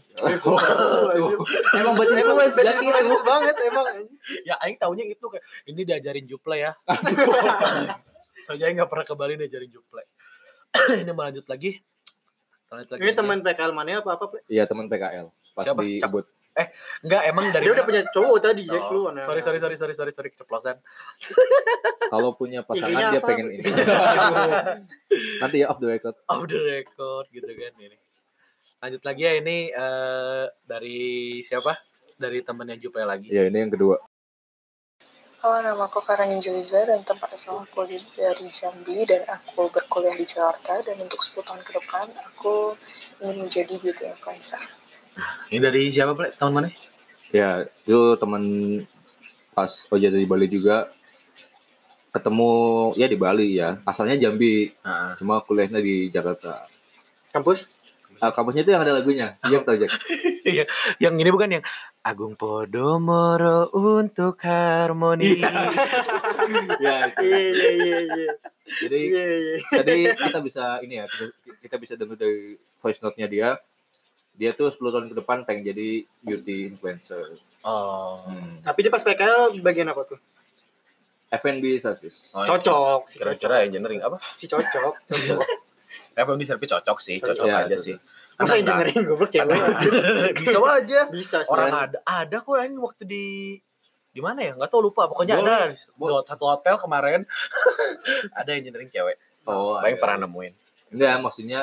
[1.74, 3.86] Emang Bad gak kira influence banget emang.
[4.45, 6.71] Ya, Aing taunya itu kayak ini diajarin Juple ya.
[8.45, 10.05] Soalnya Aing nggak pernah ke Bali diajarin Juple.
[11.01, 11.81] ini mau lanjut lagi.
[12.69, 13.00] Lanjut lagi.
[13.01, 14.25] Ini teman PKL mana apa apa?
[14.29, 14.45] Ple?
[14.45, 15.33] Iya, teman PKL.
[15.57, 15.81] Pas Siapa?
[15.81, 15.98] di
[16.49, 16.67] Ubud.
[16.99, 19.01] Enggak, emang dari Dia udah punya cowok tadi, Jack Oh, lu.
[19.07, 19.23] aneh-aneh.
[19.23, 20.75] sorry, sorry, sorry, sorry, sorry, sorry, keceplosan.
[22.09, 23.27] Kalau punya pasangan dia apa?
[23.27, 23.63] pengen ini.
[25.41, 26.15] Nanti ya off the record.
[26.27, 27.97] Off the record gitu kan ini.
[28.79, 30.99] Lanjut lagi ya ini eh, dari
[31.39, 31.75] siapa?
[32.19, 33.31] Dari temennya Juple lagi.
[33.31, 33.95] Ya, ini yang kedua.
[35.39, 40.27] Halo, nama aku Farani Joiza dan tempat asal aku dari Jambi dan aku berkuliah di
[40.27, 42.75] Jakarta dan untuk 10 tahun ke depan aku
[43.23, 44.59] ingin menjadi beauty influencer.
[45.49, 46.32] Ini dari siapa, Ple?
[46.34, 46.67] Tahun mana?
[47.29, 48.43] Ya, itu teman
[49.51, 50.89] pas Oja dari Bali juga
[52.10, 52.51] ketemu
[52.95, 53.77] ya di Bali ya.
[53.84, 56.65] Asalnya Jambi, Nah, cuma kuliahnya di Jakarta.
[57.29, 57.69] Kampus?
[58.19, 59.39] Ah, kampusnya itu yang ada lagunya.
[59.45, 59.95] Iya, tahu Jack.
[61.03, 61.63] yang ini bukan yang
[62.01, 65.39] Agung Podomoro untuk harmoni.
[65.39, 67.23] ya, itu.
[67.23, 68.32] Iya, iya, iya, iya.
[68.69, 69.55] Jadi Iya, iya.
[69.71, 73.49] tadi kita bisa ini ya, kita- kita bisa dengar dari voice note-nya dia.
[74.39, 75.88] Dia tuh 10 tahun ke depan pengen jadi
[76.23, 77.36] beauty influencer.
[77.62, 78.23] oh.
[78.23, 78.63] Hmm.
[78.63, 80.19] Tapi dia pas PKL bagian apa tuh?
[81.30, 82.34] F&B service.
[82.34, 84.17] Oh, Cocok, si Kira-kira engineering apa?
[84.34, 84.93] Si cocok.
[85.12, 85.41] cocok.
[86.15, 87.65] FMD service cocok sih, cocok Cocok.
[87.65, 87.95] aja Ya, sih.
[88.34, 89.52] Masa engineering goblok cewek?
[90.39, 90.99] bisa aja.
[91.12, 91.52] Bisa sih.
[91.52, 93.25] Orang ada ada kok ini waktu di
[94.10, 94.52] di mana ya?
[94.56, 95.06] Enggak tahu lupa.
[95.06, 95.69] Pokoknya Boleh.
[95.69, 95.78] ada di
[96.23, 97.21] satu hotel kemarin
[98.39, 99.19] ada engineering cewek.
[99.43, 100.02] Oh, Paling ada.
[100.02, 100.54] pernah nemuin.
[100.89, 101.60] Enggak, maksudnya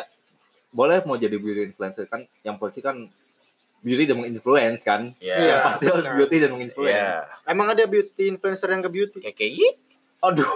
[0.76, 3.08] boleh mau jadi beauty influencer kan yang pasti kan
[3.80, 5.16] beauty dan menginfluence kan.
[5.16, 5.36] Iya.
[5.40, 5.56] Iya.
[5.64, 6.54] Pasti harus beauty dan Iya.
[6.54, 7.22] menginfluence.
[7.48, 9.18] Emang ada beauty influencer yang ke beauty?
[9.24, 9.74] Kayak kayak
[10.24, 10.48] Aduh.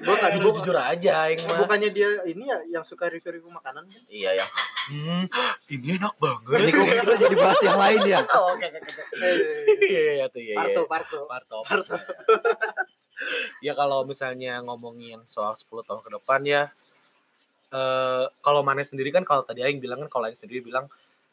[0.00, 1.58] Gue nggak jujur jujur aja mah.
[1.60, 4.02] Bukannya dia ini ya yang suka review-review makanan kan?
[4.08, 4.50] Iya yang
[4.88, 5.24] hmm,
[5.76, 6.58] ini enak banget.
[6.62, 8.20] Ini kok kita jadi bahas yang lain ya?
[8.38, 9.02] Oh, oke oke oke.
[9.18, 9.36] Eh,
[9.92, 10.56] Iya iya tuh iya.
[10.56, 10.88] Parto, iya.
[10.88, 11.18] Parto.
[11.26, 11.58] Parto.
[11.66, 11.94] Parto.
[13.66, 16.62] ya kalau misalnya ngomongin soal 10 tahun ke depan ya
[17.70, 20.88] eh kalau Mane sendiri kan kalau tadi Aing bilang kan kalau Aing sendiri bilang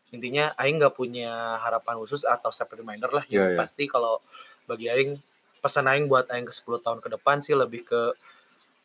[0.09, 3.57] intinya Aing nggak punya harapan khusus atau set reminder lah Iya, yang iya.
[3.57, 4.19] pasti kalau
[4.65, 5.15] bagi Aing
[5.57, 8.01] pesan Aing buat Aing ke 10 tahun ke depan sih lebih ke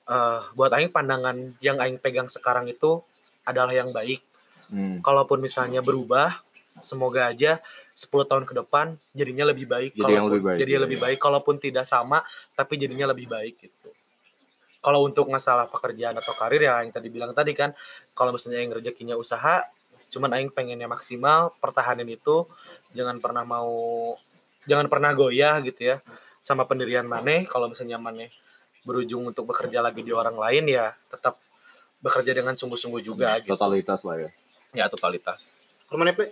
[0.07, 3.03] eh buat Aing pandangan yang Aing pegang sekarang itu
[3.43, 4.23] adalah yang baik
[4.71, 5.03] Hmm.
[5.03, 6.39] kalaupun misalnya berubah
[6.79, 7.59] semoga aja
[7.93, 10.95] 10 tahun ke depan jadinya lebih baik Jadi yang Kalaupun- lebih baik, jadinya iya, lebih
[10.97, 11.05] iya.
[11.05, 12.19] baik kalaupun tidak sama
[12.55, 13.90] tapi jadinya lebih baik gitu
[14.81, 17.77] kalau untuk masalah pekerjaan atau karir ya yang tadi bilang tadi kan
[18.17, 19.65] kalau misalnya yang rezekinya usaha
[20.11, 22.49] cuman aing pengennya maksimal pertahanin itu
[22.97, 23.71] jangan pernah mau
[24.67, 25.97] jangan pernah goyah gitu ya
[26.43, 28.33] sama pendirian maneh kalau misalnya maneh
[28.83, 31.37] berujung untuk bekerja lagi di orang lain ya tetap
[32.01, 34.31] bekerja dengan sungguh-sungguh juga gitu Totalitas lah ya.
[34.73, 35.53] ya totalitas
[35.91, 36.31] Rumahnya Ple?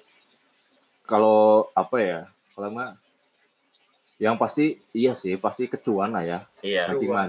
[1.02, 2.20] Kalau apa ya?
[2.54, 2.94] Kalau mah
[4.22, 6.38] yang pasti iya sih pasti kecuan lah ya.
[6.62, 7.28] iya Making Kecuan.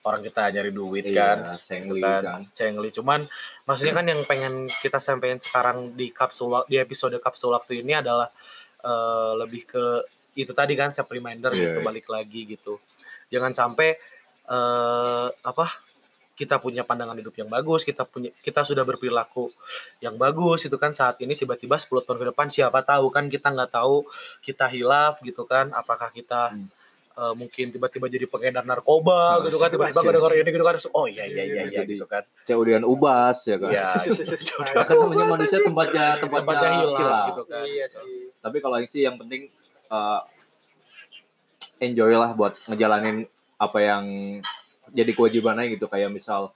[0.00, 2.22] Orang kita nyari duit Iya, kan cengli kan.
[2.22, 2.40] kan.
[2.50, 3.20] cengli cuman
[3.64, 8.32] maksudnya kan yang pengen kita sampaikan sekarang di kapsul di episode kapsul waktu ini adalah
[8.80, 9.84] eh, lebih ke
[10.34, 11.84] itu tadi kan self reminder Iya, gitu iya.
[11.84, 12.80] balik lagi gitu
[13.28, 13.98] jangan sampai
[14.46, 15.66] eh apa
[16.32, 19.52] kita punya pandangan hidup yang bagus kita punya kita sudah berperilaku
[20.00, 23.52] yang bagus itu kan saat ini tiba-tiba 10 tahun ke depan siapa tahu kan kita
[23.52, 24.08] nggak tahu
[24.40, 26.66] kita hilaf gitu kan apakah kita Hmm.
[27.20, 30.12] Eh, mungkin tiba-tiba jadi pengedar narkoba Nah, gitu kan tiba-tiba anjir.
[30.16, 33.56] dengar ini gitu kan oh iya iya iya iya Jadi- gitu kan Ceudian ubas ya
[33.60, 33.70] kan.
[33.70, 33.84] Iya,
[34.88, 37.26] Kan namanya manusia tempatnya tempatnya, tempatnya hilang hilaf.
[37.28, 38.32] gitu kan Iya sih.
[38.40, 39.52] Tapi kalau sih yang penting
[39.86, 40.20] eh,
[41.80, 43.24] enjoy lah buat ngejalanin
[43.56, 44.04] apa yang
[44.90, 46.52] jadi kewajibannya gitu kayak misal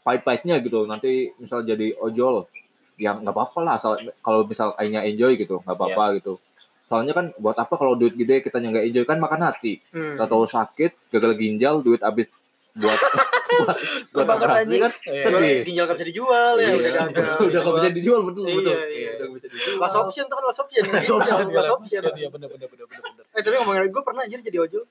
[0.00, 2.48] pahit-pahitnya gitu nanti misal jadi ojol
[2.96, 6.34] yang nggak apa-apa lah asal kalau misal kayaknya enjoy gitu nggak apa-apa gitu
[6.90, 10.18] soalnya kan buat apa kalau duit gede kita nggak enjoy kan makan hati Hmm.
[10.18, 12.26] kita tahu sakit gagal ginjal duit habis
[12.72, 12.98] buat
[13.52, 13.76] buat
[14.12, 15.22] buat operasi kan Iya.
[15.24, 16.66] sedih Ginjal gak bisa dijual ya.
[16.66, 17.36] Iya, udah gagal.
[17.48, 19.10] udah nggak bisa dijual betul Iya, betul iya.
[19.10, 20.82] udah nggak bisa dijual Last option tuh kan last option.
[20.84, 22.00] Last option, Last option.
[22.00, 23.24] option, iya bener bener bener bener bener.
[23.28, 24.84] Eh tapi ngomongin gue pernah anjir jadi ojol.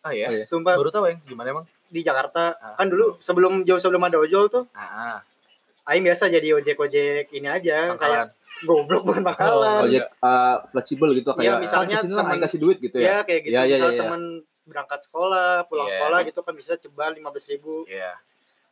[0.00, 0.44] Ah ya, Oh, iya.
[0.44, 1.66] Sumpah baru tahu yang gimana emang?
[1.86, 2.54] di Jakarta.
[2.56, 2.74] Ah.
[2.76, 5.22] Kan dulu sebelum jauh sebelum ada ojol tuh Ah,
[5.84, 8.30] Aing biasa jadi ojek-ojek ini aja kayak.
[8.62, 9.80] Goblok bukan bakalan.
[9.84, 13.02] ojek eh, fleksibel gitu Iya, kayak misalnya ke sini lah teman- kasih duit gitu Ya
[13.02, 13.52] ya kayak gitu.
[13.52, 14.00] Iya, iya, Misal iya, iya.
[14.02, 14.22] teman
[14.62, 15.94] berangkat sekolah, pulang Iya.
[15.96, 17.82] sekolah gitu kan bisa cebal 15 ribu.
[17.84, 18.12] Iya.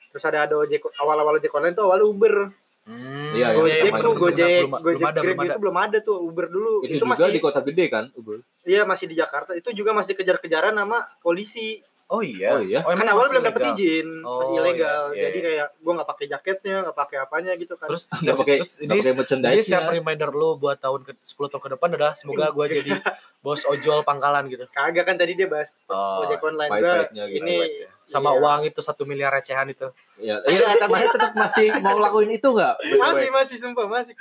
[0.09, 2.49] Terus ada ada ojek awal-awal ojek online tuh awal Uber.
[2.85, 5.45] Hmm, Iya, iya, Gojek iya, tuh iya, Gojek, belum, Gojek belum ada, Grab belum ada.
[5.47, 6.73] itu belum ada tuh Uber dulu.
[6.79, 9.51] itu, Itu, juga masih di kota gede kan Uber iya masih di Jakarta.
[9.53, 11.85] Itu juga masih kejar-kejaran sama polisi.
[12.09, 12.57] Oh iya.
[12.57, 12.81] Oh iya?
[12.81, 15.03] kan emang awal belum dapat izin, Oh, masih ilegal.
[15.07, 15.45] iya, iya, Jadi iya.
[15.45, 17.87] kayak gua nggak pakai jaketnya, nggak pakai apanya gitu kan.
[17.87, 21.63] Terus nggak pakai terus ini pakai jadi siapa reminder lu buat tahun ke 10 tahun
[21.63, 22.93] ke depan adalah semoga gue jadi
[23.39, 24.65] bos ojol pangkalan gitu.
[24.73, 26.97] kagak kan tadi dia bahas Oh, ojek online gua.
[27.07, 27.55] gitu, Ini
[28.03, 28.41] sama iya.
[28.41, 29.93] uang itu satu miliar recehan itu.
[30.17, 34.17] ya iya tapi Mana tetap masih mau lakuin itu nggak masih masih sumpah masih.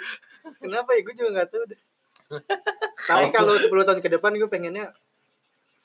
[0.60, 1.02] Kenapa ya?
[1.02, 1.80] Gue juga nggak tahu deh.
[3.08, 4.92] Tapi kalau 10 tahun ke depan gue pengennya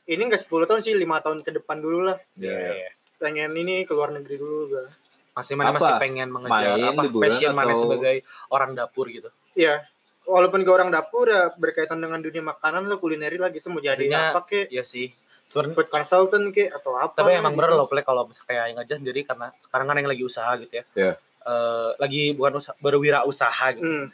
[0.04, 2.18] ini enggak 10 tahun sih, 5 tahun ke depan dulu lah.
[2.34, 2.90] Iya.
[3.16, 4.84] Pengen ini ke luar negeri dulu gue.
[5.32, 8.16] Masih mana masih pengen mengejar Main, apa passion mana atau- sebagai
[8.48, 9.30] orang dapur gitu.
[9.54, 9.86] Iya.
[10.22, 13.98] Walaupun gue orang dapur ya berkaitan dengan dunia makanan lo kulineri lah gitu mau jadi
[13.98, 15.10] Artinya- apa kek Iya sih.
[15.46, 17.60] Sebenarnya food consultant kek atau apa tapi emang gitu.
[17.60, 20.50] bener loh Plek, kalau misalnya kayak yang aja sendiri karena sekarang kan yang lagi usaha
[20.56, 20.84] gitu ya.
[20.94, 21.12] Iya.
[21.42, 23.84] Eh, lagi bukan usaha, berwirausaha gitu.
[23.84, 24.06] Hmm.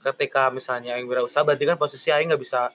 [0.00, 2.68] Ketika misalnya yang wirausaha berarti kan posisi aing nggak bisa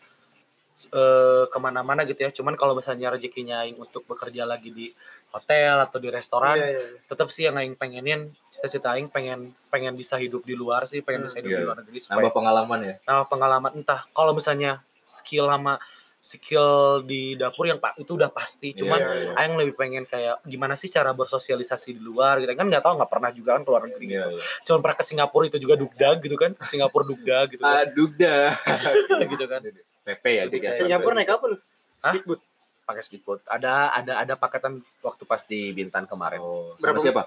[0.85, 2.31] eh, ke mana-mana gitu ya.
[2.31, 4.87] Cuman kalau misalnya rezekinya aing untuk bekerja lagi di
[5.29, 6.81] hotel atau di restoran, Iya, iya.
[7.05, 11.21] tetap sih yang aing pengenin cita-cita aing pengen pengen bisa hidup di luar sih, pengen
[11.21, 11.27] Hmm.
[11.27, 11.57] bisa hidup Iya.
[11.57, 14.71] di luar negeri supaya nambah pengalaman ya nambah pengalaman entah kalau misalnya
[15.03, 15.77] skill sama
[16.19, 16.67] skill
[17.01, 19.31] di dapur yang pak itu udah pasti cuman Iya, iya.
[19.37, 23.07] Aing lebih pengen kayak gimana sih cara bersosialisasi di luar gitu kan nggak tahu nggak
[23.07, 24.29] pernah juga kan keluar negeri Iya, gitu.
[24.33, 24.43] iya.
[24.65, 26.51] Cuman pernah ke Singapura itu juga dugdag gitu kan.
[26.53, 27.85] Ke Singapura dugdag gitu kan.
[27.85, 28.51] aduh dah
[29.31, 29.61] gitu kan.
[30.09, 31.57] PP ya Cik ya Ke Singapura naik apa lu?
[31.99, 32.41] Speedboat.
[32.83, 33.39] Pakai speedboat.
[33.45, 36.37] Ada ada ada paketan waktu pas di Bintan kemarin.
[36.37, 37.23] oh, sama Berapa- siapa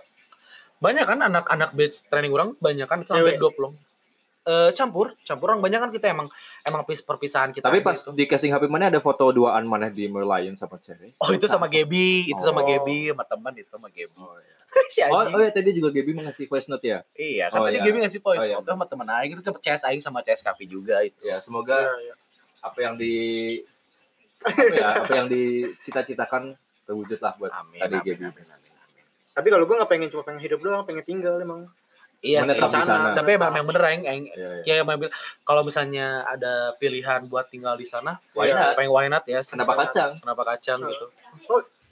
[0.79, 3.39] Banyak kan anak-anak base training orang banyak kan itu Cewek?
[3.39, 3.71] hampir 20.
[4.43, 6.27] Eh campur, campur orang banyak kan kita emang
[6.63, 8.11] emang pis- perpisahan kita tapi pas itu.
[8.11, 11.67] di casing HP mana ada foto duaan mana di Merlion sama cewek Oh itu sama
[11.67, 12.51] Gaby, itu Oh.
[12.51, 14.11] sama Gaby, sama teman itu sama Gaby.
[14.13, 14.59] oh, iya.
[14.91, 17.79] si oh, oh ya tadi juga Gaby mengasih voice note ya Iya, kan Oh, tadi
[17.79, 17.87] iya.
[17.87, 18.59] Gaby ngasih voice Oh, iya.
[18.59, 21.23] note sama teman aing itu cepet CS aing sama CS Kavi juga itu.
[21.23, 22.15] ya semoga Iya, iya.
[22.63, 23.15] Apa yang di
[24.47, 27.79] apa ya apa yang dicita-citakan terwujud lah buat Amin.
[27.79, 29.05] tadi amin, amin, amin, amin.
[29.33, 31.65] Tapi kalau gue nggak pengen cuma pengen hidup doang, pengen tinggal emang.
[32.23, 32.55] Iya sih.
[32.55, 33.09] Menetap di sana.
[33.19, 34.63] Tapi emang yang bener aing aing ya, ya.
[34.63, 38.55] ya emang bilang, kalau misalnya ada pilihan buat tinggal di sana, why Iya.
[38.55, 38.75] not?
[38.79, 39.43] Pengen why not ya?
[39.43, 40.23] Kenapa kacang?
[40.23, 41.07] Kenapa kacang gitu?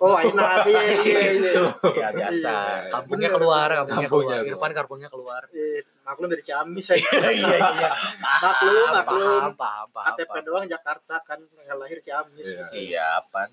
[0.01, 1.53] Oh, enak iya iya iya.
[1.93, 2.53] Ya biasa.
[2.57, 2.89] Iya.
[2.89, 4.49] Kampungnya keluar, kampungnya Kampungnya keluar.
[4.49, 5.43] Irfan kampungnya keluar.
[5.53, 7.05] Eh, Maklum dari Ciamis saya.
[7.05, 7.91] Iya iya.
[8.49, 9.29] Maklum, Paham, maklum.
[9.29, 10.15] Paham, paham, paham.
[10.17, 12.49] KTP doang Jakarta kan yang lahir Ciamis.
[12.49, 12.65] Iya.
[12.65, 13.49] Siapan.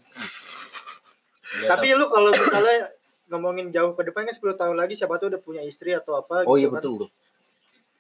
[1.68, 2.96] Tapi lu kalau misalnya
[3.28, 6.48] ngomongin jauh ke depan kan 10 tahun lagi siapa tuh udah punya istri atau apa
[6.48, 6.76] oh gitu iya kan.
[6.80, 7.10] betul tuh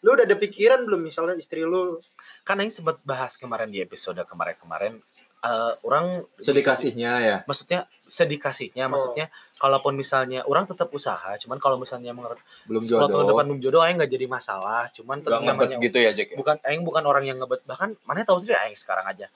[0.05, 1.99] Lu udah ada pikiran belum misalnya istri lu
[2.47, 5.03] kan aing sempat bahas kemarin di episode kemarin-kemarin
[5.47, 6.05] eh, orang
[6.37, 8.91] sedih kasihnya ya maksudnya sedih kasihnya Oh.
[8.91, 13.45] maksudnya kalaupun misalnya orang tetap usaha cuman kalau misalnya menurut belum 10 tahun jodoh depan
[13.47, 16.35] belum jodoh aing nggak jadi masalah cuman tetap namanya gitu ya Jack ya?
[16.35, 19.27] bukan aing bukan orang yang ngebet bahkan mana tahu sendiri aing sekarang aja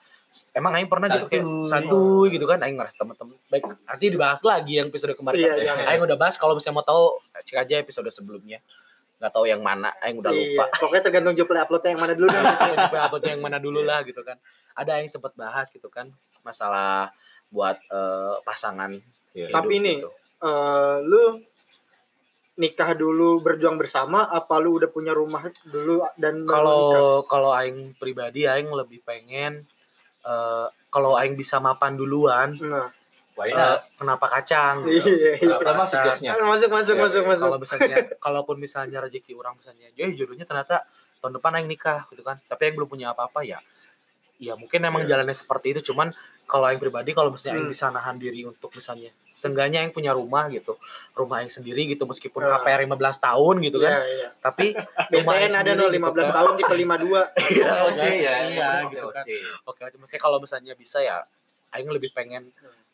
[0.52, 1.68] emang aing pernah gitu kayak Santuy.
[1.68, 5.76] santuy gitu kan aing ngerasa temen-temen baik nanti dibahas lagi yang episode kemarin Iya, kan.
[5.76, 5.88] iya.
[5.90, 8.62] aing udah bahas kalau misalnya mau tahu cek aja episode sebelumnya
[9.22, 12.26] nggak tahu yang mana aing udah lupa Iya, pokoknya tergantung joplay uploadnya yang mana dulu
[12.26, 12.42] dah.
[12.74, 14.34] Gitu, uploadnya yang mana dulu lah gitu kan
[14.74, 16.10] ada yang sempat bahas gitu kan
[16.42, 17.14] masalah
[17.46, 18.90] buat eh, pasangan
[19.32, 19.48] Iya.
[19.48, 20.10] hidup Tapi ini, gitu.
[20.42, 21.38] eh, lu
[22.52, 26.82] nikah dulu berjuang bersama apa lu udah punya rumah dulu dan kalau
[27.24, 29.64] kalau aing pribadi aing lebih pengen
[30.20, 32.92] eh, kalau aing bisa mapan duluan nah
[33.32, 33.80] Why eh, not?
[33.96, 36.04] kenapa kacang iya iya masuk Kacang.
[36.20, 36.30] jokesnya.
[36.38, 37.28] masuk masuk Iya, masuk iya.
[37.28, 40.84] masuk kalau misalnya kalaupun misalnya rezeki orang misalnya eh jodohnya ternyata
[41.18, 43.56] tahun depan aing nikah gitu kan tapi aing belum punya apa-apa ya
[44.36, 46.10] ya mungkin emang jalannya seperti itu cuman
[46.44, 47.72] kalau aing pribadi kalau misalnya aing Hmm.
[47.72, 50.74] bisa nahan diri untuk misalnya seenggaknya aing punya rumah gitu
[51.12, 52.58] rumah aing sendiri gitu meskipun Ah.
[52.58, 54.28] KPR 15 tahun gitu Iya, kan iya.
[54.36, 54.66] tapi
[55.14, 56.34] rumah BTN ada sendiri no gitu 15 kan.
[56.34, 57.22] tahun tipe 52
[57.54, 58.34] Iya, OC ya.
[58.44, 59.24] iya Oke, gitu kan
[59.64, 61.16] oke maksudnya kalau misalnya bisa ya
[61.70, 62.50] aing lebih pengen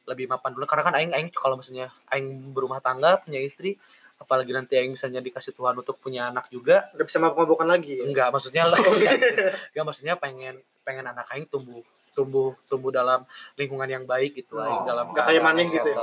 [0.09, 3.77] lebih mapan dulu karena kan aing aing kalau misalnya aing berumah tangga punya istri
[4.17, 8.05] apalagi nanti aing misalnya dikasih Tuhan untuk punya anak juga udah bisa mabok-mabokan lagi ya?
[8.05, 8.81] enggak maksudnya lah
[9.71, 11.85] enggak maksudnya pengen pengen anak aing tumbuh
[12.17, 13.23] tumbuh tumbuh dalam
[13.55, 16.01] lingkungan yang baik gitu aing Oh, dalam nggak kayak maning yang gitu ya?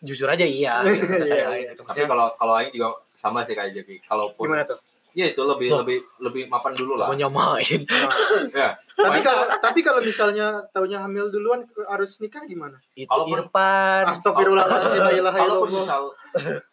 [0.00, 1.46] jujur aja iya Iya, iya.
[1.48, 1.82] aing gitu.
[1.82, 4.00] Tapi Maksudnya, kalau kalau Aing juga sama sih kayak Jeki.
[4.06, 4.78] Kalaupun gimana tuh
[5.12, 5.82] ya itu lebih Loh.
[5.82, 7.06] lebih lebih mapan dulu lah.
[7.06, 8.10] mau nyomain Nah,
[8.52, 8.68] Ya.
[8.96, 15.00] tapi kalau tapi kalau misalnya taunya hamil duluan harus nikah gimana itu Kalaupun- Irfan Astagfirullahaladzim
[15.00, 15.82] Kalaupun illallah.
[15.82, 16.02] misal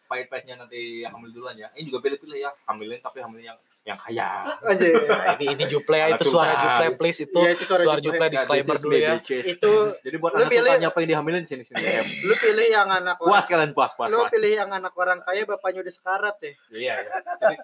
[0.04, 4.28] pahit-pahitnya nanti hamil duluan ya, ini juga pilih-pilih ya, hamilin tapi hamil yang yang kaya.
[4.62, 8.20] aja Nah, ini ini juple itu suara juple please itu Iya, itu suara suara juple.
[8.20, 9.72] juple disclaimer dulu ya itu
[10.04, 11.80] Jadi buat Lu anak pilih- sultan apa yang dihamilin sini sini
[12.28, 14.30] lu pilih yang anak Puas kalian puas puas lu puas.
[14.30, 16.94] pilih yang anak orang kaya bapaknya udah sekarat ya Iya.
[16.94, 16.94] iya.
[17.40, 17.56] Jadi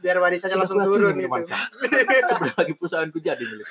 [0.00, 1.30] biar warisannya langsung turun gitu.
[2.24, 3.68] Sebentar lagi perusahaanku jadi milik.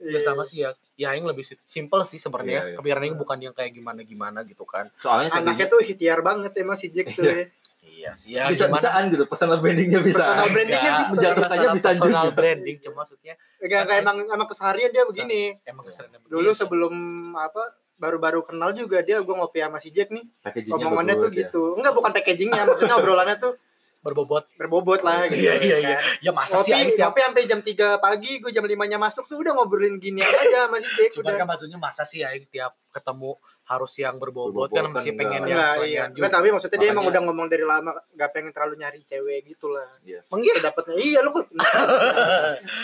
[0.00, 2.76] ya sama sih ya ya yang lebih sim- simple sih sebenarnya Iya, iya.
[2.78, 6.74] kepikiran Aing bukan yang kayak gimana gimana gitu kan Soalnya anaknya tuh ikhtiar banget emang
[6.74, 7.50] si Jack tuh ya.
[7.88, 10.24] Iya sih ya bisa gimana bisaan gitu, personal brandingnya bisa.
[10.24, 11.12] Personal brandingnya bisa.
[11.16, 12.36] menjatuhkannya bisa personal juga.
[12.36, 16.60] branding cuma maksudnya Enggak enggak emang emang keseharian dia begini emang keserennya dulu begitu.
[16.60, 16.94] sebelum
[17.34, 17.62] apa
[17.98, 21.38] baru-baru kenal juga dia gua ngopi sama si Jack nih Packagingnya omongannya tuh ya.
[21.42, 23.52] gitu enggak bukan packagingnya maksudnya obrolannya tuh
[23.98, 25.90] berbobot berbobot lah gitu iya iya kan.
[25.90, 28.98] iya ya masa sih ngopi Aing tiap sampai jam 3 pagi gue jam 5 nya
[28.98, 32.22] masuk tuh udah ngobrolin gini aja sama si Jack cuman udah kan maksudnya masa sih
[32.22, 33.34] Aing tiap ketemu
[33.68, 35.20] harus yang berbobot, Berbobot kan kan masih enggak.
[35.22, 36.02] pengen yang Enggak, iya.
[36.08, 39.40] Enggak, tapi maksudnya dia emang Makanya- udah ngomong dari lama gak pengen terlalu nyari cewek
[39.46, 39.84] gitu lah.
[40.00, 40.54] Emang iya?
[40.56, 41.44] Sedapatnya iya lu kok.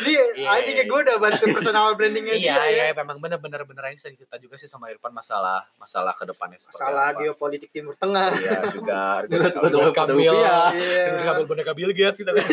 [0.05, 2.95] Dia Iya, aja kayak gue udah bantu personal brandingnya iya dia iya ya.
[2.95, 6.77] memang bener-bener bener Aing sering cerita juga sih sama Irfan masalah masalah ke depannya seperti
[6.79, 7.19] Masalah apa.
[7.19, 8.29] geopolitik Timur Tengah.
[8.35, 9.01] iya juga
[9.97, 10.69] Kamil rupiah.
[10.71, 11.03] Iya.
[11.11, 12.45] Ridwan Kamil boneka Bill Gates gitu kan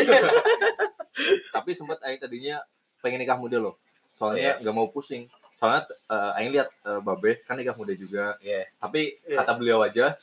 [1.52, 2.64] Tapi sempat Aing tadinya
[2.98, 3.76] pengen nikah muda loh.
[3.76, 4.14] Iya.
[4.14, 5.28] Soalnya nggak mau pusing.
[5.62, 8.34] Soalnya eh, Aing lihat eh, Babe kan nikah muda juga.
[8.42, 8.66] Iya.
[8.74, 9.38] Tapi Iya.
[9.38, 10.18] kata beliau aja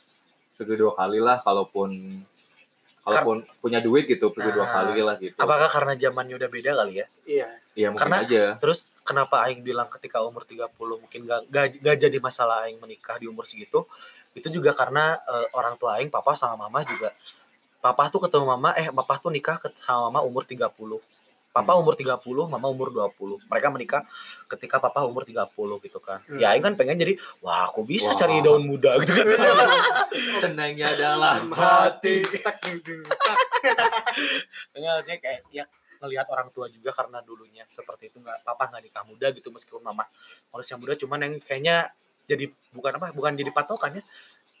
[0.52, 2.20] pergi dua kali lah kalaupun
[3.00, 4.72] kalaupun punya duit gitu pergi dua Ah.
[4.76, 5.32] kali lah gitu.
[5.34, 7.48] apakah karena zamannya udah beda kali ya Iya.
[7.72, 8.42] Iya mungkin karena- aja.
[8.60, 10.68] Terus kenapa Aing bilang ketika umur 30
[11.00, 13.88] mungkin gak, gak, gak jadi masalah Aing menikah di umur segitu
[14.30, 17.08] itu juga karena eh, orang tua Aing papa sama mama juga
[17.80, 20.68] papa tuh ketemu mama eh papa tuh nikah sama mama umur 30
[21.50, 22.14] papa umur 30
[22.46, 24.02] mama umur 20 mereka menikah
[24.46, 26.38] ketika papa umur 30 gitu kan Hmm.
[26.38, 28.16] ya Aing kan pengen jadi wah aku bisa Wah.
[28.16, 29.26] cari daun muda gitu kan
[30.42, 32.22] Senangnya dalam Hati.
[34.72, 35.64] Enggak sih kayak ya
[36.00, 39.82] ngelihat orang tua juga karena dulunya seperti itu nggak papa nggak nikah muda gitu meskipun
[39.82, 40.08] mama
[40.48, 41.92] manusia muda cuman yang kayaknya
[42.24, 44.02] jadi bukan apa bukan jadi patokan ya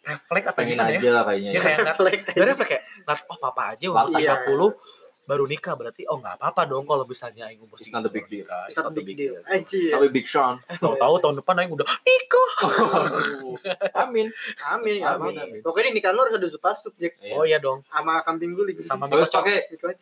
[0.02, 1.50] refleks atau Pengen gimana ya aja lah kayaknya.
[1.50, 2.28] dia kayak ngeliat Refleks.
[2.30, 2.84] dia refleks kayak
[3.24, 4.34] oh papa aja umur Iya.
[4.44, 4.99] 30
[5.30, 8.26] baru nikah berarti oh nggak apa-apa dong kalau misalnya aing umur It's not a big
[8.26, 8.46] segitu deal.
[8.50, 8.62] nikah.
[8.66, 9.34] It's not a big deal.
[9.46, 9.90] Anjir.
[9.94, 10.58] Tapi Big Sean.
[10.66, 12.50] eh tahu-tahu tahun depan aing udah nikah
[14.02, 14.26] Amin.
[14.66, 15.34] Amin, Amin, amin.
[15.38, 15.60] amin.
[15.62, 18.74] Pokoknya nikahan lu harus ada super sub Jack oh iya dong sama kambing guling.
[18.82, 19.56] sama Terus Miko pakai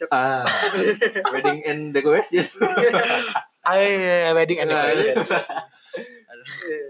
[0.08, 0.48] ah,
[1.36, 2.48] wedding and decoration.
[3.68, 5.12] eh wedding anniversary
[6.38, 6.80] Iya.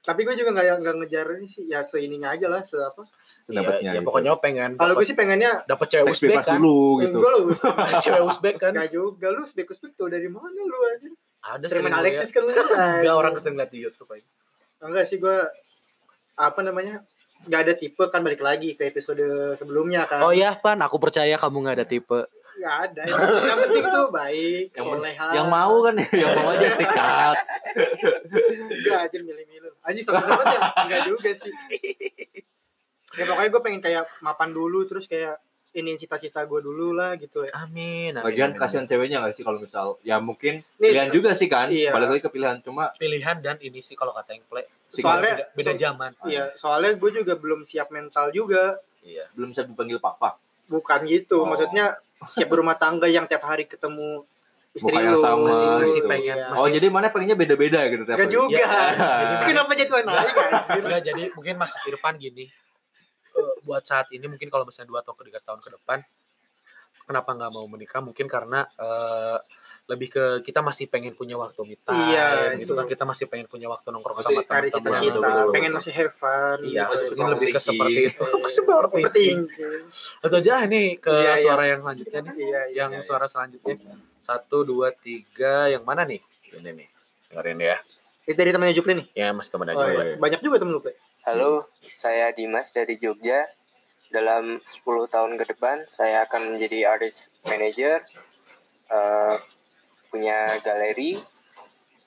[0.00, 3.04] Tapi gue juga nggak nggak ngejar ini sih, ya seininya aja lah, se apa.
[3.50, 3.82] Sedapatnya.
[3.82, 4.06] ya, ya gitu.
[4.06, 7.16] pokoknya pengen Kalau gue sih pengennya dapet cewek Uzbek bebas kan dulu gitu.
[7.18, 7.42] gue lu
[8.06, 11.08] cewek Uzbek kan Gak juga lu Uzbek Uzbek tuh dari mana lu aja?
[11.40, 11.94] ada liat.
[11.96, 12.52] Alexis kan lu.
[13.00, 14.28] Enggak orang keseng liat di YouTube aja.
[14.80, 15.38] Enggak sih gue
[16.36, 17.00] apa namanya?
[17.48, 19.24] Gak ada tipe kan balik lagi ke episode
[19.56, 20.20] sebelumnya kan.
[20.20, 22.20] Oh iya, Pan, aku percaya kamu nggak ada tipe.
[22.60, 23.02] Gak ada.
[23.08, 25.26] Yang penting tuh baik, Yang, soleha.
[25.32, 27.36] yang mau kan yang mau aja sikat.
[28.68, 29.72] Enggak aja milih-milih.
[29.80, 30.60] Anjing sama sama ya?
[30.84, 31.52] Enggak juga sih.
[33.12, 35.38] Ya pokoknya gue pengen kayak mapan dulu terus kayak
[35.70, 37.50] ini cita-cita gue dulu lah gitu ya.
[37.56, 38.10] Amin.
[38.12, 41.70] amin, Bagian kasihan ceweknya nggak sih kalau misal ya mungkin Nih, pilihan juga sih kan.
[41.70, 41.90] Iya.
[41.90, 42.90] Balik lagi ke pilihan cuma.
[42.92, 44.66] Pilihan dan ini sih kalau kata yang play.
[44.88, 46.10] Soalnya- beda, beda so- zaman.
[46.24, 48.78] Iya, soalnya gue juga belum siap mental juga.
[49.00, 49.24] Iya.
[49.32, 50.36] belum bisa dipanggil papa.
[50.66, 51.46] Bukan gitu, Oh.
[51.46, 51.96] maksudnya
[52.26, 54.28] siap berumah tangga yang tiap hari ketemu
[54.70, 55.18] istri Muka yang lu.
[55.18, 56.06] sama Masih- masih gitu.
[56.06, 56.52] pengen, Iya.
[56.52, 58.36] Oh jadi mana pengennya beda-beda gitu tiap Enggak hari?
[58.36, 58.60] juga.
[58.60, 58.76] Ya,
[59.24, 60.50] jadi Kenapa jadi lain lagi kan?
[60.76, 62.44] Enggak, jadi mungkin Mas Irfan gini.
[63.60, 65.98] Buat saat ini mungkin kalau misalnya dua atau tiga tahun ke depan,
[67.04, 68.00] kenapa nggak mau menikah?
[68.00, 69.38] Mungkin karena eh,
[69.86, 72.78] lebih ke kita masih pengen punya waktu me time, Iya, gitu itu.
[72.78, 74.70] kan kita masih pengen punya waktu nongkrong Masih sama teman-teman.
[74.70, 75.78] cita-cita, betul, pengen betul.
[75.82, 76.58] masih have fun.
[76.62, 78.22] Iya, Masih mungkin lebih ke seperti itu.
[78.46, 79.66] seperti itu.
[80.22, 81.42] Atau aja nih ke Iya, iya.
[81.42, 82.32] suara yang selanjutnya nih.
[82.32, 82.62] Iya, iya.
[82.86, 83.02] Yang iya.
[83.02, 83.74] suara selanjutnya.
[84.22, 85.66] Satu, dua, tiga.
[85.66, 86.20] Yang mana nih?
[86.54, 86.88] Ini nih.
[87.34, 87.76] Dengerin ya.
[88.22, 89.06] Itu dari temannya Jupri nih.
[89.10, 89.90] Ya, mas teman Oh, aja.
[89.90, 90.14] iya.
[90.14, 90.94] Banyak juga temen lu, Pe.
[91.22, 93.44] Halo, saya Dimas dari Jogja.
[94.10, 98.02] Dalam 10 tahun ke depan, saya akan menjadi artist manager,
[98.90, 99.34] eh,
[100.10, 101.20] punya galeri,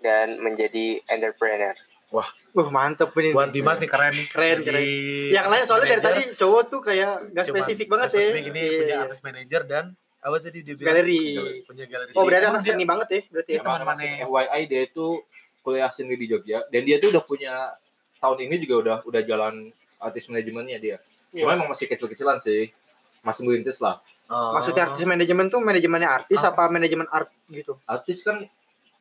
[0.03, 1.71] dan menjadi entrepreneur.
[2.11, 2.27] Wah,
[2.69, 3.31] mantep ini.
[3.31, 4.27] Buat Dimas nih keren nih.
[4.27, 4.83] Keren, keren.
[5.31, 6.11] Yang lain soalnya dari manager.
[6.11, 8.21] tadi cowok tuh kayak gak spesifik banget nggak ya.
[8.21, 8.97] spesifik ini Iya, punya iya.
[9.01, 9.83] artis manajer dan
[10.19, 10.89] apa tadi dia bilang?
[10.91, 11.21] Galeri.
[11.63, 12.11] Punya galeri.
[12.13, 13.55] Oh, berarti anak dia- seni banget ya, berarti ya.
[13.55, 15.05] Iya, teman-temannya FYI dia itu
[15.63, 17.53] kuliah seni di Jogja dan dia tuh udah punya
[18.23, 19.53] tahun ini juga udah udah jalan
[19.99, 20.97] artis manajemennya dia.
[21.29, 22.71] Cuma emang masih kecil-kecilan sih.
[23.19, 23.99] Masih merintis lah.
[24.27, 24.55] Oh.
[24.55, 26.55] Maksudnya artis manajemen tuh manajemennya artis Ah.
[26.55, 27.75] apa manajemen art gitu?
[27.83, 28.39] Artis kan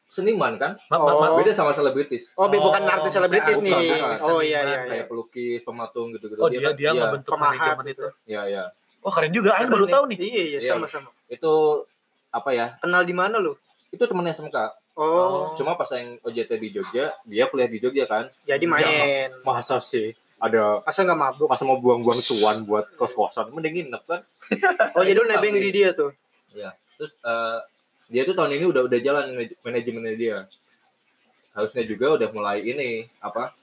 [0.06, 0.76] seniman kan?
[0.90, 1.38] Oh.
[1.38, 2.34] Beda sama selebritis.
[2.34, 4.26] Oh, be- bukan Oh, artis selebritis misalnya nih.
[4.26, 4.78] Oh iya iya.
[4.84, 5.04] Kayak iya.
[5.06, 6.36] pelukis, pematung gitu-gitu.
[6.36, 8.02] Oh, dia kan- dia iya, Pemahat manajemen gitu.
[8.02, 8.06] itu.
[8.28, 8.64] Iya, iya.
[9.02, 9.54] Oh, keren juga.
[9.56, 10.18] Aing baru tahu nih.
[10.18, 10.72] Iya iya Iya.
[10.74, 11.10] sama-sama.
[11.26, 11.52] Itu
[12.28, 12.66] apa ya?
[12.78, 13.54] Kenal di mana lu?
[13.88, 14.56] Itu temennya SMK.
[14.94, 18.28] Oh, Cuma pas yang OJT di Jogja, dia kuliah di Jogja kan.
[18.42, 19.32] jadi main.
[19.40, 21.46] Masa sih ada Masa nggak mabuk?
[21.46, 24.20] masa mau buang-buang cuan buat kos-kosan mending nginep kan
[24.98, 26.10] Oh, jadi lu nebeng di dia tuh.
[26.98, 27.58] terus eh,
[28.10, 30.36] dia tuh tahun ini udah udah jalan manaj- manajemennya dia
[31.52, 33.54] harusnya juga udah mulai ini apa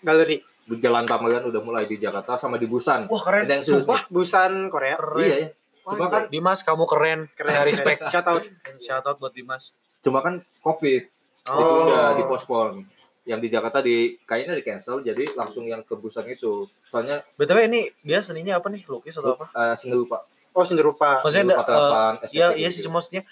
[0.00, 0.38] Galeri.
[0.70, 3.44] jalan pameran udah mulai di Jakarta sama di Busan Wah, keren.
[3.44, 4.06] Dan yang Sumpah.
[4.06, 4.96] Busan Korea.
[4.96, 5.18] Keren.
[5.20, 5.48] iya ya
[5.82, 7.20] cuma kan Dimas kamu keren.
[7.34, 7.50] Keren.
[7.50, 7.66] Keren.
[7.66, 8.00] Respect.
[8.06, 8.46] Shout out.
[8.78, 9.74] Shout out buat Dimas.
[10.00, 11.06] Cuma kan covid
[11.42, 11.56] Oh.
[11.56, 12.84] itu udah dipospon
[13.22, 17.64] yang di Jakarta di kayaknya di cancel jadi langsung yang ke Busan itu soalnya BTW
[17.64, 18.84] ini dia seninya apa nih?
[18.84, 19.48] Lukis atau apa?
[19.48, 21.22] eh seni lupa Oh, seni rupa.
[21.22, 22.76] Maksudnya Seni rupa ada, eh, terapan, Iya, iya gitu.
[22.76, 23.22] sih maksudnya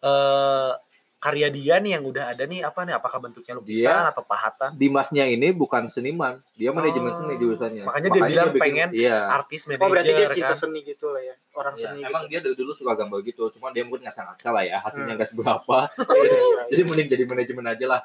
[0.00, 0.72] eh
[1.20, 2.94] karya dia nih yang udah ada nih apa nih?
[2.96, 4.72] Apakah bentuknya lukisan atau pahatan?
[4.72, 9.84] Dimasnya ini bukan seniman dia manajemen seni jurusannya Makanya dia bilang pengen iya Artis manajer
[9.84, 10.58] Oh, berarti dia cinta kan.
[10.58, 11.36] seni gitu lah ya.
[11.50, 12.02] Orang Ya, seni.
[12.02, 15.18] emang dia dari dulu suka gambar gitu, cuma dia mungkin ngaca-ngaca lah ya, hasilnya Hmm.
[15.18, 15.78] nggak seberapa.
[15.90, 16.38] gitu.
[16.70, 18.00] Jadi mending jadi manajemen aja lah.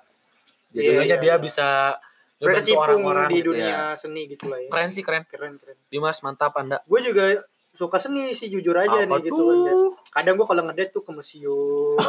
[0.72, 1.22] Iya, Sehingga iya.
[1.22, 1.68] dia bisa
[2.36, 3.54] cipung orang-orang di gitu.
[3.54, 4.68] dunia seni gitu lah ya.
[4.68, 5.24] Keren sih keren.
[5.24, 5.78] Keren keren.
[5.88, 6.82] Dimas mantap Anda.
[6.84, 7.46] Gue juga
[7.76, 9.56] suka seni sih jujur aja Apa nih gitu kan.
[9.58, 9.90] Dan tuh?
[10.10, 12.00] Kadang gue kalau ngedate tuh ke museum,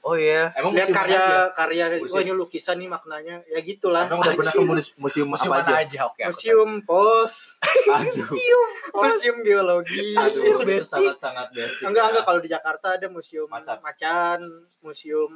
[0.00, 0.54] Oh iya.
[0.54, 1.38] Emang lihat museum karya aja?
[1.52, 2.14] karya Museum.
[2.14, 4.06] oh ini lukisan nih maknanya ya gitulah.
[4.06, 5.74] Emang udah pernah ke museum, museum Museum apa aja?
[5.80, 5.98] aja?
[6.06, 6.20] Oke.
[6.20, 7.34] aku Museum pos,
[7.98, 10.14] Aduh, museum geologi.
[10.14, 10.86] aduh, itu basic.
[10.88, 11.82] sangat-sangat basic.
[11.84, 12.08] Enggak ya.
[12.08, 13.76] enggak kalau di Jakarta ada museum Macan.
[13.80, 14.40] macan,
[14.78, 15.32] museum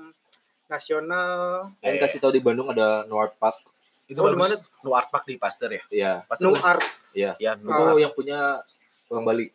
[0.67, 3.61] nasional, Yang kasih tahu di Bandung ada North Park.
[4.05, 4.73] Itu Oh, di bagus.
[4.81, 5.83] Nu Art Park di Pasteur ya?
[5.89, 6.13] Iya.
[6.59, 6.81] Art.
[7.13, 7.33] iya.
[7.37, 8.65] Ya, Itu yang punya
[9.07, 9.47] orang Bali.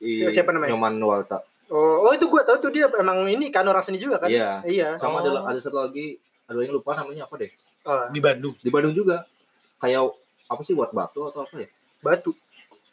[0.00, 0.72] I, Siapa namanya?
[0.72, 1.44] Nyoman Nuwarta.
[1.68, 4.26] Oh, oh itu gue tahu tuh dia emang ini kan orang seni juga kan?
[4.26, 4.64] Iya.
[4.64, 4.88] Iya.
[4.96, 5.22] Sama Oh.
[5.22, 7.52] ada ada satu lagi, aduh yang lupa namanya apa deh.
[7.82, 8.56] Oh, Di Bandung.
[8.58, 9.22] Di Bandung juga.
[9.76, 10.12] Kayak
[10.44, 11.68] apa sih buat batu atau apa ya?
[12.00, 12.32] batu.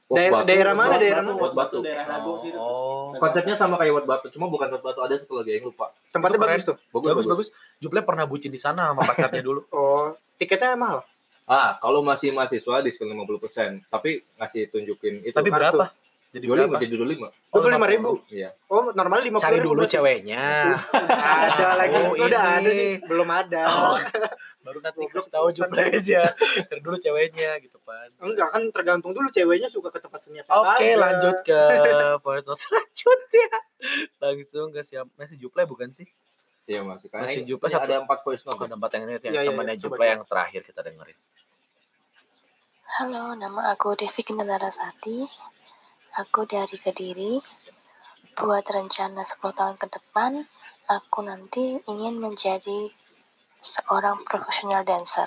[0.07, 0.47] Wat Daer- Batu.
[0.47, 1.41] daerah mana, Wat daerah Batu, mana?
[1.41, 1.77] Wat Batu.
[1.81, 2.31] daerah itu.
[2.55, 3.11] Oh.
[3.13, 5.91] Konsepnya sama kayak Wat Batu, cuma bukan Wat Batu, ada satu lagi yang lupa.
[6.09, 6.75] Tempatnya bagus tuh.
[6.89, 7.47] Bagus, Bagus bagus.
[7.79, 9.67] Juple pernah bucin di sana sama pacarnya dulu.
[9.73, 11.03] Oh, tiketnya mahal.
[11.43, 15.31] Ah, kalau masih mahasiswa diskon 50%, tapi ngasih tunjukin itu.
[15.33, 15.79] Tapi kartu.
[16.27, 16.83] Jadi 25 berapa?
[16.83, 17.07] jadi 25.
[17.23, 18.11] Dua puluh lima ribu.
[18.27, 18.49] Iya.
[18.67, 20.75] Oh, normal lima Cari dulu ceweknya.
[20.91, 21.95] Ada lagi.
[21.97, 22.59] Oh, Udah ini.
[22.59, 22.91] ada sih.
[23.01, 23.63] Belum ada.
[24.59, 25.47] Baru nanti kasih tahu.
[25.49, 26.27] Juple aja.
[26.67, 28.11] Cari dulu ceweknya gitu kan.
[28.19, 30.99] Enggak kan tergantung dulu ceweknya suka ke tempat seni apa Oke, kagak.
[30.99, 31.61] lanjut ke
[32.27, 33.49] voice note selanjutnya.
[34.19, 35.07] Langsung ke siapa?
[35.15, 36.11] Masih Juple bukan sih?
[36.67, 37.07] Iya, masih.
[37.07, 37.87] Karena Masih Juple satu.
[37.87, 38.59] ada empat voice note.
[38.59, 39.75] Ada tempat yang ini yang Iya, iya, temannya.
[39.79, 41.17] Juple yang terakhir kita dengerin.
[42.99, 45.23] Halo, nama aku Devi Kendarasati.
[46.17, 47.37] Aku dari Kediri.
[48.33, 50.45] Buat rencana 10 tahun ke depan,
[50.87, 52.89] aku nanti ingin menjadi
[53.59, 55.25] seorang profesional dancer.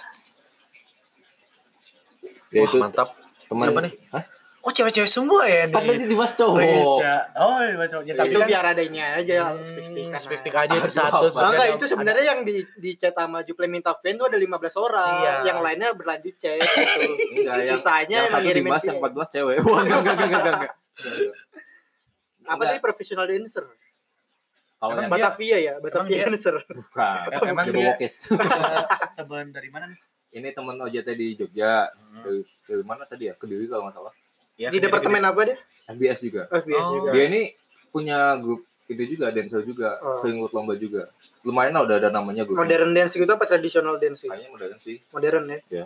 [2.51, 3.09] Ya, Wah, itu mantap.
[3.47, 3.67] teman.
[3.67, 3.95] Siapa nih?
[4.15, 4.25] Hah?
[4.61, 6.07] Oh, cewek-cewek semua ya Kan tadi nih.
[6.07, 6.63] Dimas Oh, cowok.
[7.01, 7.15] iya.
[7.35, 8.13] Oh, iya, cowoknya.
[8.13, 11.25] Tapi itu kan biar adanya aja Hmm, spesifik spesifik aja itu satu.
[11.33, 15.11] Enggak, itu sebenarnya yang di di chat sama Juple minta fan tuh ada 15 orang.
[15.19, 15.35] Iya.
[15.49, 17.11] Yang lainnya berlanjut chat gitu.
[17.41, 18.87] Enggak, yang, Sisanya yang emang satu via.
[18.87, 19.57] yang 14 cewek.
[19.65, 20.73] Wah, enggak, enggak, enggak, enggak, enggak.
[22.41, 22.67] Apa Enggak.
[22.67, 23.65] tadi profesional dancer?
[24.77, 26.55] Kalau Emang yang dia- Batavia ya, Batavia dancer.
[26.65, 27.25] bukan.
[27.29, 27.97] Em- emang dia-
[29.19, 30.01] teman dari mana nih?
[30.31, 31.91] Ini teman OJT di Jogja.
[31.91, 32.23] Hmm.
[32.23, 33.35] Dari, dari mana tadi ya?
[33.35, 34.15] Kediri kalau nggak salah.
[34.55, 35.57] Ya, Di departemen apa dia?
[35.87, 36.43] FBS juga.
[36.49, 36.93] FBS Oh.
[36.97, 37.11] juga.
[37.13, 37.43] Dia ini
[37.91, 40.19] punya grup itu juga dancer juga, Oh.
[40.19, 41.11] sering ikut lomba juga.
[41.43, 42.53] Lumayan lah udah ada namanya gue.
[42.53, 44.23] Modern dance gitu apa tradisional dance?
[44.23, 44.97] Kayaknya modern sih.
[45.11, 45.59] Modern ya.
[45.69, 45.85] Iya.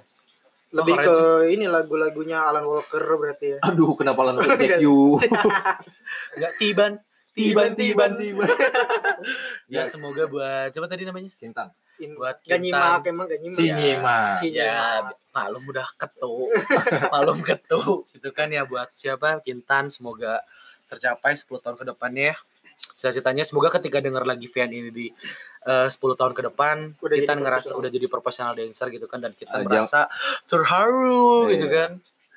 [0.75, 1.55] Lebih Oh, ke sih.
[1.55, 3.59] ini lagu-lagunya Alan Walker berarti ya.
[3.62, 5.14] Aduh, kenapa lan Jack you?
[6.35, 6.93] Enggak tiban,
[7.31, 8.49] tiban, tiban, tiban.
[9.66, 9.83] Ya.
[9.83, 11.31] Ya semoga buat coba tadi namanya?
[11.37, 11.70] Kintan.
[11.97, 13.55] In- Buat Gak nyimak emang gak nyimak.
[13.55, 14.35] Si nyimak.
[14.37, 15.14] Si Ya, nyimak.
[15.31, 16.35] maklum udah ketu.
[17.14, 17.83] maklum ketu.
[18.11, 19.39] Itu kan ya buat siapa?
[19.41, 20.43] Kintan semoga
[20.85, 22.35] tercapai 10 tahun ke depannya.
[22.95, 25.07] Cita-citanya semoga ketika dengar lagi Vian ini di
[25.62, 29.32] eh, 10 tahun ke depan Udah kita ngerasa udah jadi profesional dancer gitu kan dan
[29.32, 30.07] kita Ah, merasa
[30.45, 31.53] terharu Iya.
[31.53, 31.91] gitu kan.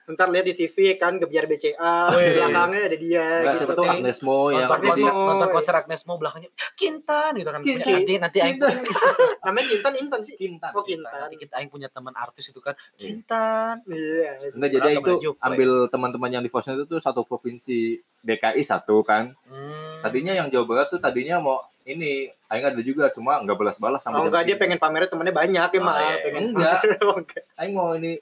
[0.08, 3.26] Ntar lihat di TV kan gebiar BCA, belakangnya ada dia.
[3.44, 3.92] Enggak gitu siapa tuh kan.
[3.94, 7.60] Agnes Mo yang nonton konser, Mo, nonton konser Agnes Mo belakangnya Kintan gitu kan.
[7.60, 7.92] Kintan.
[7.94, 8.56] Nanti nanti aing.
[9.44, 10.34] Namanya Kintan Intan sih.
[10.34, 10.72] Kintan.
[10.72, 11.12] Oh Kintan.
[11.22, 13.04] nanti kita aing punya teman artis itu kan Iya.
[13.04, 13.76] Kintan.
[13.84, 14.32] Iya.
[14.56, 17.80] Enggak jadi itu ambil teman-teman yang di Fosnya itu tuh satu provinsi
[18.24, 19.36] DKI satu kan.
[19.44, 19.87] Hmm.
[20.08, 24.04] Tadinya yang Jawa Barat tuh tadinya mau ini Aing ada juga cuma nggak balas-balas Oh
[24.04, 25.96] sama jam enggak dia pengen pamernya temennya banyak ya Oh, mah.
[25.98, 26.16] iya.
[26.24, 26.80] Pengen Enggak.
[27.04, 27.20] Oh.
[27.60, 28.20] Aing mau ini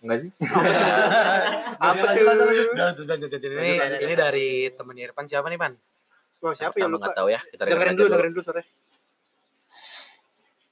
[0.00, 0.30] enggak sih?
[1.82, 2.26] Apa tuh?
[3.52, 5.72] ini, ini dari temennya Irfan siapa nih, Pan?
[6.40, 7.10] Wah, siapa ya lupa.
[7.10, 7.40] nggak tahu ya.
[7.44, 8.62] Kita Dengerin dulu, dengerin dulu sore.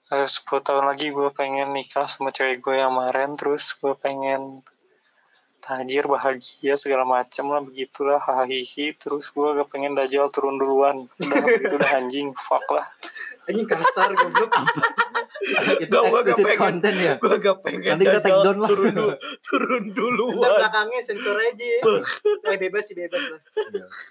[0.08, 4.64] Eh, 10 tahun lagi gue pengen nikah sama cewek gue yang kemarin terus gue pengen
[5.68, 11.44] tajir bahagia segala macem lah begitulah hahihi terus gue gak pengen dajal turun duluan udah
[11.44, 12.88] begitu udah anjing fuck lah
[13.44, 14.52] Anjing kasar goblok.
[15.80, 16.58] itu gua gak pengen.
[16.58, 17.14] content ya.
[17.16, 18.68] Gue gak pengen Nanti kita take down lah.
[18.68, 20.50] turun dulu, turun Ntar duluan.
[20.52, 21.68] belakangnya sensor aja.
[22.44, 23.40] Eh bebas sih bebas lah.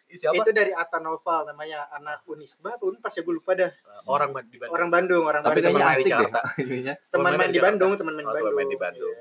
[0.09, 0.41] Siapa?
[0.41, 3.69] Itu dari Atta Noval namanya anak Unisba, apa Unpas ya gue lupa dah.
[4.09, 4.73] Orang di Bandung.
[4.73, 5.69] Orang Bandung, orang Tapi Bandung.
[5.69, 6.41] kayaknya main di asik deh Jakarta.
[6.57, 6.93] ininya.
[7.13, 7.59] Teman main di.
[7.61, 9.13] Bandung, teman main di Oh, Bandung.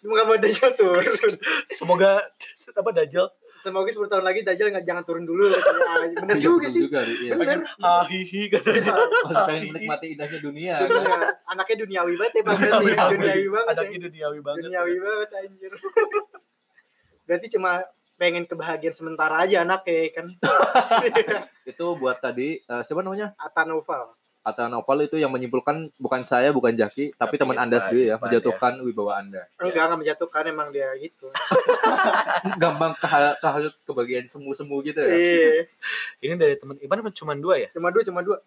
[0.00, 1.04] Gak mau Dajjal turun.
[1.78, 2.24] Semoga
[2.70, 3.28] apa Dajjal
[3.60, 5.52] Semoga 10 tahun lagi Dajjal nggak jangan turun dulu.
[6.24, 6.88] Bener Iya, juga sih.
[6.88, 7.36] juga, iya.
[7.36, 7.60] Bener.
[7.76, 8.92] hahihi katanya.
[9.28, 10.88] Masih pengen menikmati indahnya dunia kan.
[10.88, 11.18] Dunia.
[11.44, 12.56] Anaknya duniawi banget ya Bang.
[12.56, 13.04] Berarti ya.
[13.12, 13.68] Duniawi banget.
[13.68, 13.72] ya.
[13.76, 14.60] Anaknya duniawi banget.
[14.64, 15.72] Duniawi banget anjir.
[17.28, 17.72] Berarti cuma
[18.16, 20.26] pengen kebahagiaan sementara aja anaknya kan.
[21.68, 23.36] Itu buat tadi eh, siapa namanya?
[23.36, 23.68] Atta
[24.40, 28.16] Atta Novel itu yang menyimpulkan bukan saya, bukan Jaki, tapi, Tapi teman Anda sendiri ya,
[28.16, 29.44] Irfan, menjatuhkan wibawa Anda.
[29.60, 31.28] Enggak, enggak menjatuhkan emang dia gitu.
[32.62, 33.04] Gampang ke
[33.36, 33.48] ke
[33.84, 35.12] kebagian semu-semu gitu ya.
[35.12, 35.68] Iya.
[36.24, 37.68] Ini dari teman Irfan apa cuma dua ya?
[37.76, 38.40] Cuma dua, cuma dua.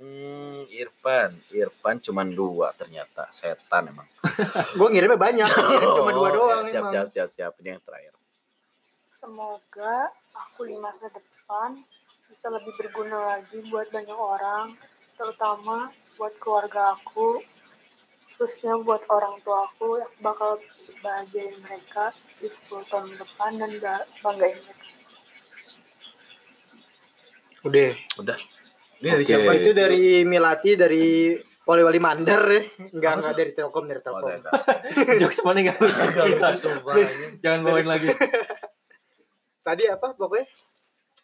[0.00, 4.08] Hmm, Irfan, Irfan cuma dua ternyata setan emang.
[4.80, 5.44] Gue ngirimnya banyak.
[5.44, 6.92] Ngirim cuma dua Oh, doang ya, siap, emang.
[6.96, 7.52] siap, siap, siap.
[7.60, 8.16] Ini yang terakhir.
[9.12, 11.76] Semoga aku di masa depan
[12.24, 14.72] bisa lebih berguna lagi buat banyak orang,
[15.20, 17.44] terutama buat keluarga aku,
[18.32, 20.56] khususnya buat orang tua aku yang bakal
[20.98, 22.08] bahagiain mereka
[22.40, 24.84] di 10 tahun depan dan ba- banggain mereka.
[27.60, 27.90] Udah.
[28.16, 28.38] Udah.
[28.98, 29.28] Ini dari Oke.
[29.28, 29.50] siapa?
[29.54, 32.62] Itu dari Milati dari Wali-wali Mandar ya.
[32.90, 34.28] Enggak, enggak dari Telkom, dari Oh, Telkom.
[34.32, 34.50] ada.
[35.20, 36.68] Jokes mana enggak lucu?
[37.38, 38.08] Jangan bawain lagi.
[39.68, 40.48] Tadi apa pokoknya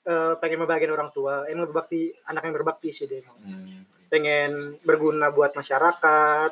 [0.06, 3.24] eh, pengen membahagiakan orang tua, emang berbakti anak yang berbakti sih dia.
[3.26, 3.85] Hmm.
[4.06, 4.50] Pengen
[4.82, 6.50] berguna buat masyarakat,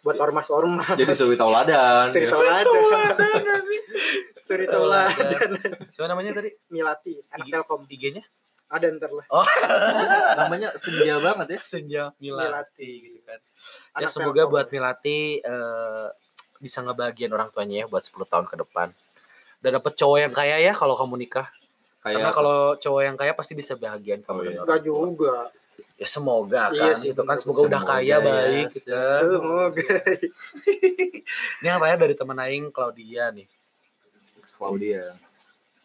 [0.00, 0.94] buat ormas-ormas.
[0.94, 2.08] Jadi suri tauladan.
[2.08, 2.64] Suri ya.
[2.64, 3.62] tauladan.
[4.40, 5.50] Suri tauladan.
[5.90, 6.50] Siapa namanya tadi?
[6.68, 7.84] Milati, anak Telkom.
[7.84, 8.24] IG-nya?
[8.68, 9.24] Ada ntar lah.
[9.28, 9.44] Oh,
[10.40, 11.60] Namanya senja banget ya.
[11.62, 12.90] Senja Milati, Milati.
[13.02, 13.40] gitu kan.
[13.40, 14.52] Ya Anak semoga Telkom.
[14.52, 16.06] buat Milati eh,
[16.58, 18.88] bisa ngebahagiain orang tuanya ya buat 10 tahun ke depan.
[19.58, 21.48] Dan dapet cowok yang kaya ya kalau kamu nikah.
[21.98, 24.60] Karena Kayak kalau cowok yang kaya pasti bisa bahagiain kamu Oh, iya.
[24.62, 24.76] tua.
[24.78, 25.36] juga.
[25.98, 27.42] Ya semoga Iya kan sih, gitu kan bener.
[27.42, 28.18] semoga, udah Semoga kaya ya.
[28.22, 28.94] baik gitu.
[28.94, 29.90] Semoga.
[31.58, 33.48] Ini yang terakhir dari teman aing Claudia nih.
[34.54, 35.04] Claudia.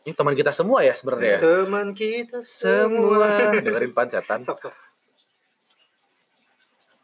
[0.03, 1.33] Ini teman kita semua ya sebenarnya.
[1.33, 1.39] ya?
[1.41, 2.69] Teman kita semua.
[2.85, 3.27] Semua
[3.65, 4.39] dengerin pancetan.
[4.39, 4.75] Sok sok.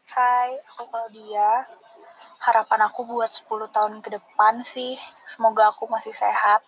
[0.08, 1.66] Hai, aku Claudia.
[2.40, 6.64] Harapan aku buat 10 tahun ke depan sih, semoga aku masih sehat.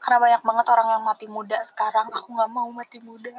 [0.00, 3.30] Karena banyak banget orang yang mati muda sekarang, aku nggak mau mati muda.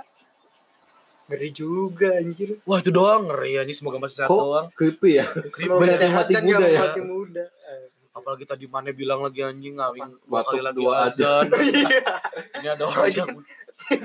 [1.26, 2.62] Ngeri juga anjir.
[2.62, 4.66] Wah itu doang ngeri ya ini semoga masih sehat Kok doang.
[4.72, 5.26] creepy ya?
[5.52, 6.82] Semoga Banyak yang sehat mati muda ya.
[6.84, 7.44] Mati muda.
[7.44, 11.46] Eh, Apalagi tadi mana bilang lagi anjing ngawin dua kali lagi dua azan.
[11.60, 12.14] Iya.
[12.56, 13.30] Ini ada orang yang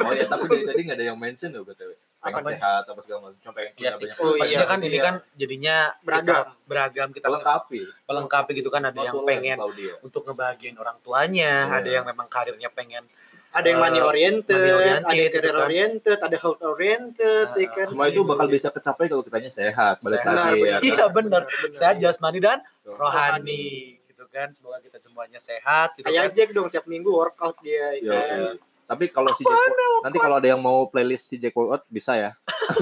[0.02, 1.94] Oh ya, tapi dari tadi nggak ada yang mention loh BTW.
[2.18, 2.50] Pengen Apa?
[2.50, 3.38] sehat apa segala macam.
[3.38, 4.06] Cuma pengen Iya punya sih.
[4.10, 4.62] banyak Oh, iya.
[4.66, 6.26] kan ini kan jadinya Beragam.
[6.26, 7.80] kita beragam kita pelengkapi.
[8.02, 9.56] pelengkapi gitu kan ada yang pengen
[10.00, 11.76] untuk ngebahagiain orang tuanya, Iya.
[11.76, 13.06] ada yang memang karirnya pengen
[13.50, 15.64] ada yang money Eh, oriented, money oriented ada yang gitu career kan.
[15.64, 17.86] oriented, ada health oriented, Ah, ya kan.
[17.86, 19.94] Semua itu bakal bisa kecapai kalau kitanya sehat.
[20.00, 20.32] Balik Sehat.
[20.32, 20.78] lagi ya.
[20.80, 21.08] Iya kan?
[21.12, 21.42] benar.
[21.44, 21.74] Benar.
[21.74, 22.94] Sehat jasmani dan Tuh.
[22.94, 23.66] rohani
[24.04, 24.48] gitu kan.
[24.50, 26.36] Semoga kita semuanya sehat gitu Kayak kan.
[26.36, 27.94] Jack dong tiap minggu workout dia.
[27.96, 28.38] ya kan.
[28.38, 28.50] iya.
[28.86, 29.70] Tapi kalau si Jack
[30.02, 32.30] nanti kalau ada yang mau playlist si Jack Workout bisa ya.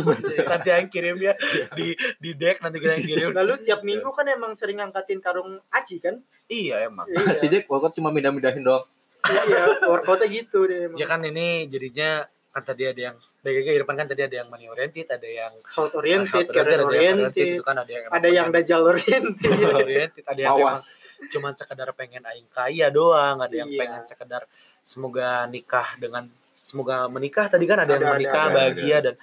[0.49, 1.37] nanti yang kirim ya
[1.75, 3.29] di di deck nanti kita yang kirim.
[3.31, 6.17] Lalu tiap minggu kan emang sering ngangkatin karung aci kan?
[6.47, 7.05] Iya emang.
[7.07, 7.37] Iya.
[7.41, 8.89] si Jack Workout cuma mindah-mindahin doang.
[9.21, 10.97] Iya, workoutnya gitu deh emang.
[10.97, 14.67] Ya kan ini jadinya kan tadi ada yang BGG Irfan kan tadi ada yang money
[14.67, 18.47] oriented, ada yang Health oriented, career ada yang oriented, itu kan ada yang ada yang
[18.49, 19.53] dajal oriented.
[19.79, 21.05] oriented, ada yang Awas.
[21.29, 23.79] cuman sekedar pengen aing kaya doang, ada yang Iya.
[23.79, 24.43] pengen sekedar
[24.81, 26.25] semoga nikah dengan
[26.61, 29.15] semoga menikah tadi kan ada, yang Ada, ada, menikah ada, bahagia dan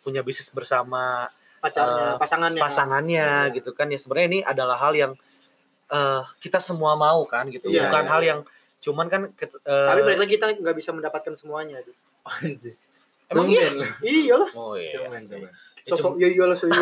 [0.00, 1.28] punya bisnis bersama
[1.58, 2.58] Pacarnya, eh, pasangannya.
[2.58, 3.54] pasangannya Iya.
[3.54, 5.12] gitu kan ya sebenarnya ini adalah hal yang
[5.88, 8.30] eh, kita semua mau kan gitu Iya, bukan iya, hal iya.
[8.82, 11.78] Cuman kan eh, Tapi balik lagi kita nggak bisa mendapatkan semuanya.
[11.80, 11.94] gitu.
[12.42, 12.74] Anjir.
[13.30, 13.70] emang iya.
[14.02, 14.50] Iya lah.
[14.52, 15.06] oh iya.
[15.82, 16.78] Sosok iya iya lah so iya.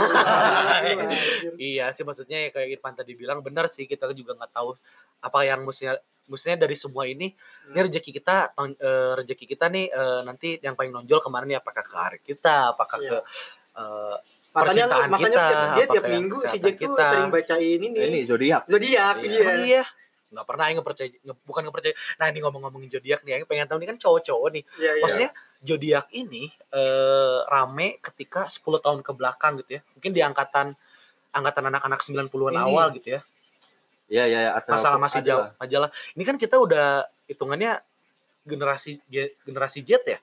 [1.57, 4.77] iya sih maksudnya ya kayak Irfan tadi bilang benar sih kita juga nggak tahu
[5.21, 5.97] apa yang mestinya
[6.27, 7.33] mestinya dari semua ini
[7.71, 11.59] ini rezeki kita eh, rezeki kita nih eh, nanti yang paling nonjol ke mana nih
[11.59, 13.09] apakah ke karir kita apakah Iya.
[13.09, 13.17] ke
[13.79, 14.17] eh,
[14.51, 17.05] Makanya percintaan makanya kita, tiap, dia apa tiap minggu si Jack tuh kita.
[17.07, 17.99] sering bacain ini.
[18.03, 18.63] Ini zodiak.
[18.67, 19.51] Zodiak Iya.
[19.63, 19.83] iya.
[20.31, 23.67] Nggak pernah yang percaya nge- bukan nggak percaya nah ini ngomong-ngomongin zodiak nih yang pengen
[23.67, 25.03] tahu nih kan cowok-cowok nih Iya, iya.
[25.03, 30.67] maksudnya zodiak ini eh, rame ketika 10 tahun ke belakang gitu ya mungkin di angkatan
[31.31, 32.63] angkatan anak-anak 90-an Ini.
[32.65, 33.23] awal gitu ya
[34.07, 35.51] Iya, iya, iya, acara masalah masih jauh lah.
[35.57, 36.87] majalah ini kan kita udah
[37.27, 37.79] hitungannya
[38.43, 40.19] generasi G- generasi Z ya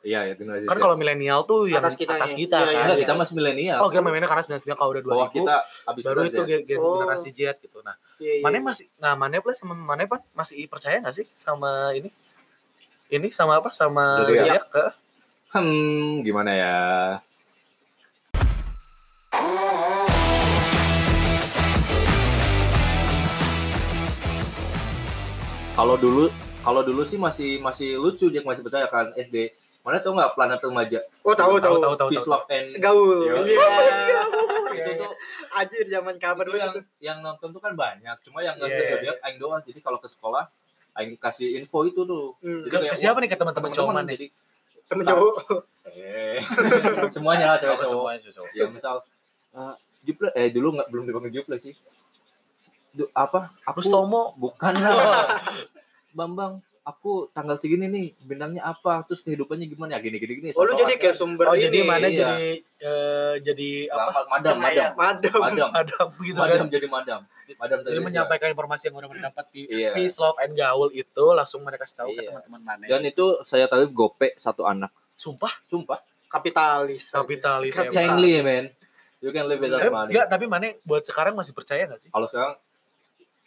[0.00, 0.80] Iya, ya generasi kan Z.
[0.80, 3.02] kalau milenial tuh yang Atas kita atas kita Iya, kan iya, Enggak, ya.
[3.02, 3.78] kita masih milenial.
[3.82, 6.52] oh kita mainnya karena 99 kalau udah 2000 Bawah kita habis baru itu Z.
[6.76, 6.94] Oh.
[6.94, 8.42] generasi Z gitu nah Iya, iya.
[8.42, 12.14] Mana masih nah Mana plus sama Mana pan masih percaya nggak sih sama ini?
[13.08, 13.70] Ini sama apa?
[13.70, 14.38] Sama Zodiak.
[14.38, 14.62] zodiak?
[14.70, 14.92] Heeh.
[15.50, 16.74] Hmm, gimana ya?
[25.72, 26.26] Kalau dulu,
[26.60, 29.54] kalau dulu sih masih masih lucu dia masih percaya kan SD.
[29.88, 31.00] Mana tau nggak planet remaja?
[31.24, 31.80] Oh tahu tahu.
[31.80, 32.32] tahu tahu Peace, tahu.
[32.34, 33.24] love and Gaul.
[33.24, 34.20] Iya.
[34.70, 35.12] itu tuh
[35.50, 38.16] Anjir zaman kapan itu yang yang nonton tuh kan banyak.
[38.20, 38.90] Cuma yang ngerti Iya.
[38.92, 39.60] zodiak aing doang.
[39.60, 40.44] Jadi kalau ke sekolah
[40.94, 42.36] aing kasih info itu tuh.
[42.38, 42.62] Hmm.
[42.62, 44.04] Jadi Ke, kayak, ke siapa nih ke teman-teman cowok mana?
[44.06, 44.28] jadi
[44.84, 45.34] temen cowok.
[45.88, 46.36] eh
[47.14, 47.80] semuanya lah cowok.
[47.82, 48.48] semuanya cowok.
[48.52, 49.00] ya misal
[49.52, 51.72] uh, Juple eh dulu nggak belum dipanggil Juple sih
[52.90, 54.32] Du- apa aku Rustomo.
[54.34, 55.40] bukan lah
[56.16, 60.64] Bambang aku tanggal segini nih bintangnya apa terus kehidupannya gimana ya gini gini gini Oh
[60.64, 61.68] lu jadi kayak sumber Oh ini.
[61.68, 62.16] jadi mana iya.
[62.18, 62.40] jadi
[62.80, 64.00] eh, jadi apa?
[64.00, 65.38] Lama- madam madam Madam.
[65.38, 66.68] madam Madam gitu madam kan.
[66.70, 67.20] jadi madam
[67.54, 69.92] madam Jadi menyampaikan informasi yang udah mendapat di Iya.
[69.92, 72.28] Peace, Love, and Gaul itu langsung mereka kasih tahu ke Iya.
[72.30, 72.84] teman-teman mana.
[72.86, 77.08] dan itu saya tahu gope satu anak Sumpah sumpah Kapitalis.
[77.08, 77.72] kapitalis.
[77.88, 78.72] Cengli man
[79.18, 82.08] you can live without money Enggak, tapi mana buat sekarang masih percaya nggak sih?
[82.08, 82.56] kalau sekarang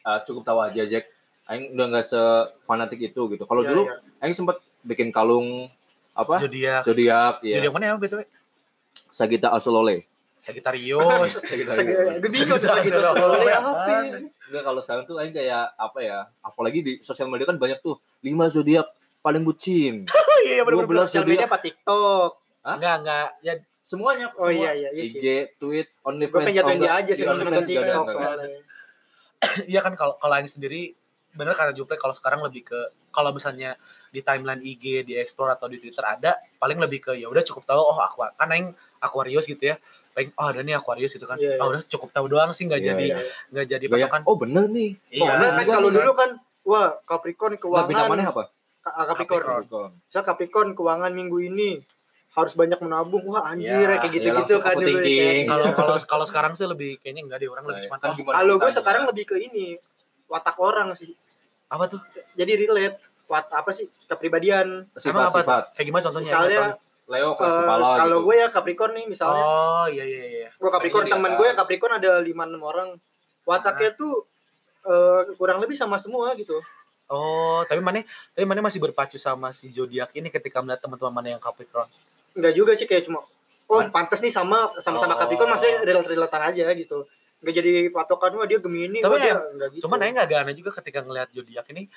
[0.02, 1.10] uh, cukup tahu aja Jack
[1.52, 3.96] Aing udah nggak sefanatik itu gitu kalau Iya, dulu iya.
[4.20, 5.68] Aing sempat bikin kalung
[6.12, 6.82] apa Zodiak.
[6.82, 8.24] zodiak ya Zodiak mana ya btw?
[9.10, 10.08] Sagita Asolole
[10.40, 11.04] Sagitarius.
[11.04, 11.28] Gue
[11.70, 12.18] Sagitarius.
[12.18, 13.54] terus Sagitarius.
[13.54, 13.96] apa?
[14.48, 17.96] Enggak kalau sekarang tuh Aing kayak apa ya apalagi di sosial media kan banyak tuh
[18.22, 18.88] lima zodiak
[19.20, 20.10] paling bucin
[20.42, 20.88] iya dua benar-benar.
[20.90, 22.32] belas Sosial media zodiak apa TikTok?
[22.64, 23.28] Enggak, enggak.
[23.42, 24.56] Ya semuanya Oh semua.
[24.58, 25.04] iya iya iya.
[25.04, 25.24] IG
[25.58, 28.48] tweet Gue OnlyFans pengen jatuhin oh, dia aja sih nonton TikTok soalnya.
[29.68, 30.94] Iya kan kalau kalau yang sendiri
[31.32, 32.80] bener karena Juple kalau sekarang lebih ke
[33.10, 33.80] kalau misalnya
[34.10, 37.64] di timeline IG, di explore atau di Twitter ada paling lebih ke ya udah cukup
[37.66, 39.80] tahu oh aku kan yang Aquarius gitu ya.
[40.12, 41.40] Paling oh ada nih Aquarius itu kan.
[41.40, 41.64] Iya, iya.
[41.64, 43.18] Oh udah cukup tahu doang sih nggak Iya, jadi iya.
[43.48, 44.22] nggak jadi Kayak, patokan.
[44.28, 45.24] oh bener nih Iya.
[45.24, 46.30] Oh, nah, kan kalau dulu kan
[46.68, 48.44] wah Capricorn keuangan mana apa
[48.84, 49.44] ah, Capricorn.
[49.64, 49.92] Capricorn.
[50.04, 51.80] Misal Capricorn keuangan minggu ini
[52.32, 53.24] harus banyak menabung.
[53.26, 54.84] Wah anjir Ya, kayak ya gitu-gitu kan dulu.
[54.84, 55.48] overthinking.
[55.48, 58.16] kayak- Kalau kalau kalau sekarang sih lebih kayaknya enggak deh orang lebih cuma Kan oh,
[58.16, 59.68] gimana Kalau gue sekarang lebih ke ini
[60.32, 61.12] watak orang sih.
[61.72, 62.00] apa tuh?
[62.36, 64.88] Jadi relate wat apa sih kepribadian.
[64.88, 66.28] Emang apa sifat-sifat Kayak gimana contohnya?
[66.28, 66.62] Misalnya
[67.12, 69.44] Leo eh, keras kepala kalau gitu gue ya Capricorn nih misalnya.
[69.44, 70.50] Oh iya iya iya.
[70.56, 71.56] gue Capricorn temen gue ya.
[71.56, 72.90] Capricorn ada lima enam orang.
[73.44, 74.28] Wataknya tuh
[74.88, 76.60] eh, kurang lebih sama semua gitu.
[77.12, 81.28] Oh, tapi mana tapi mana masih berpacu sama si zodiak ini ketika melihat teman-teman mana
[81.36, 81.92] yang Capricorn.
[82.32, 83.28] Enggak juga sih kayak cuma
[83.72, 85.20] oh pantas nih sama sama-sama Oh.
[85.24, 87.04] Capricorn masih relate-relatean aja gitu.
[87.42, 89.82] Enggak jadi patokan wah dia Gemini, Tapi wah dia ya, enggak gitu.
[89.90, 91.90] Cuman Aing agak aneh juga ketika ngelihat zodiak ini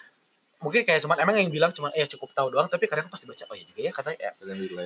[0.64, 3.44] mungkin kayak cuman emang yang bilang cuman eh cukup tahu doang tapi kadang pasti baca
[3.44, 4.30] oh iya juga ya karena ya,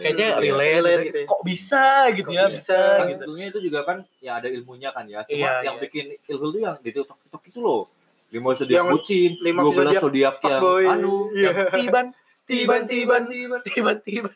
[0.03, 1.07] kayaknya Hmm, relate, relate gitu.
[1.07, 1.27] gitu ya.
[1.31, 3.15] kok bisa gitu Kok ya bisa, bisa kan gitu.
[3.15, 5.83] sebetulnya itu juga kan ya ada ilmunya kan ya cuma Iya, yang iya.
[5.87, 7.83] bikin ilmu itu yang di TikTok TikTok itu loh
[8.29, 10.63] lima zodiak bucin lima dua belas zodiak yang
[10.99, 11.47] anu Iya.
[11.47, 12.07] yang Tiban
[12.49, 14.35] Tiban, tiban, tiban tiban tiban.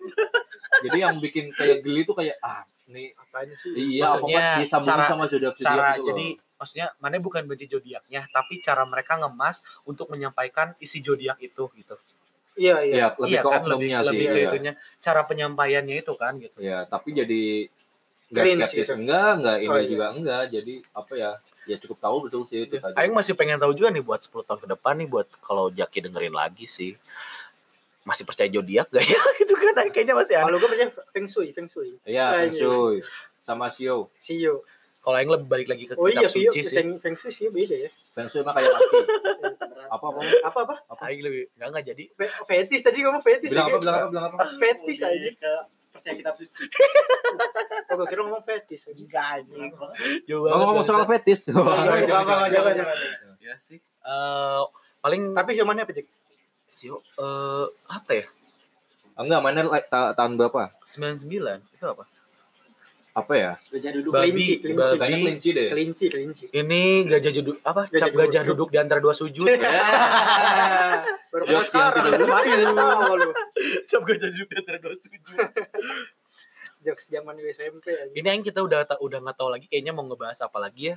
[0.85, 2.63] jadi yang bikin kayak geli tuh kayak ah
[2.93, 3.73] nih Apaan sih?
[3.73, 8.61] iya Maksudnya cara- sama zodiak zodiak Cara itu jadi maksudnya mana bukan benci zodiaknya tapi
[8.61, 11.97] cara mereka ngemas untuk menyampaikan isi zodiak itu gitu.
[12.53, 12.95] Iya iya.
[12.95, 14.47] ya lebih iya ke kan lebih, sih lebih ke iya.
[14.47, 17.43] itunya cara penyampaiannya itu kan gitu ya tapi jadi
[18.29, 18.95] Cringe skeptis gitu.
[18.95, 19.89] enggak enggak ini Oh, iya.
[19.89, 21.31] juga enggak jadi apa ya
[21.63, 24.41] ya cukup tahu betul sih itu tadi Aing masih pengen tahu juga nih buat 10
[24.43, 26.93] tahun ke depan nih buat kalau Jaki dengerin lagi sih
[28.03, 31.27] masih percaya zodiak gak ya gitu kan Aing kayaknya masih Kalau aneh gue percaya Feng
[31.27, 31.95] Shui, Feng Shui.
[32.03, 32.99] Iya, Ah, Feng iya, Shui.
[33.39, 34.67] sama Sio Sio.
[34.99, 37.31] kalau Aing lebih balik lagi ke Oh iya, kitab Sio, suci sih Feng, Feng Shui
[37.31, 37.91] sih beda ya.
[38.13, 38.99] Feng Shui mah kayak mati
[39.95, 40.75] apa apa Apa apa?
[41.01, 43.49] Aing lebih enggak enggak jadi Fe- Fetis tadi ngomong fetis.
[43.49, 45.31] bilang ya, apa bilang apa bilang apa Fetis aja.
[45.91, 46.65] percaya kitab suci.
[47.85, 48.97] Oh, gue kira ngomong fetis aja.
[48.97, 49.73] Enggak anjing.
[50.27, 51.65] ngomong ngomong soal fetis Jangan,
[52.03, 52.97] jangan, jangan, jangan, jangan.
[53.39, 54.63] ya sih Eh,
[54.99, 56.09] paling Tapi cuman apa, Dik?
[56.73, 58.27] Sio eh apa ya?
[59.13, 60.73] Enggak mana like, ta- tahun berapa?
[60.89, 61.29] 99
[61.61, 62.09] itu apa?
[63.13, 63.53] Apa ya?
[63.69, 64.11] Gajah duduk.
[64.17, 64.81] babi Kelinci, kelinci.
[64.81, 64.97] babi.
[64.97, 65.69] kayaknya kelinci deh.
[65.69, 66.45] Kelinci, kelinci.
[66.57, 67.83] ini gajah duduk apa?
[67.93, 68.57] Gajah cap gajah duduk.
[68.57, 69.45] duduk di antara dua sujud.
[69.45, 69.61] Ya
[71.29, 72.13] Baru Jokes yang tidak
[73.85, 75.37] cap gajah duduk di antara dua sujud.
[76.89, 78.13] Jokes zaman SMP aja.
[78.17, 80.97] ini yang kita udah udah nggak tahu lagi kayaknya mau ngebahas apa lagi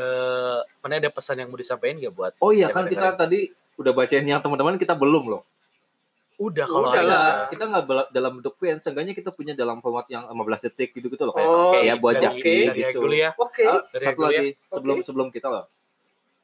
[0.00, 3.92] Eh mana ada pesan yang mau disampaikan nggak buat oh iya kan kita tadi udah
[3.92, 5.42] bacain yang teman-teman kita belum loh
[6.36, 7.32] udah kalau Udah ada lah.
[7.48, 11.20] kita nggak dalam bentuk fans seenggaknya kita punya dalam format yang 15 detik gitu gitu
[11.22, 13.60] loh kayak Oh, kayak buat dari, Jaki dari gitu ya Oke.
[13.62, 14.26] Ah, Dari satu ya.
[14.26, 15.04] lagi sebelum Oke.
[15.04, 15.64] sebelum kita loh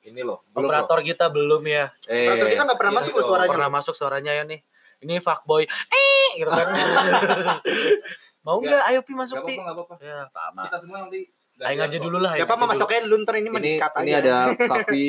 [0.03, 2.09] ini loh belum operator kita belum ya loh.
[2.09, 3.17] eh Operator kita nggak pernah ini masuk loh.
[3.17, 3.51] loh suaranya.
[3.51, 4.61] pernah masuk suaranya ya nih
[4.99, 6.67] ini fuckboy eh gitu kan
[8.45, 9.95] mau nggak ayo pi masuk Gak pi apa-apa, gak apa-apa.
[9.99, 11.21] ya sama Kita semua nanti
[11.59, 12.73] aing aja dulu lah Ya Aing apa aja mah dulu.
[12.77, 14.21] masuknya dulu ntar ini ini dikat ini aja.
[14.21, 14.37] ada
[14.71, 15.09] Kavi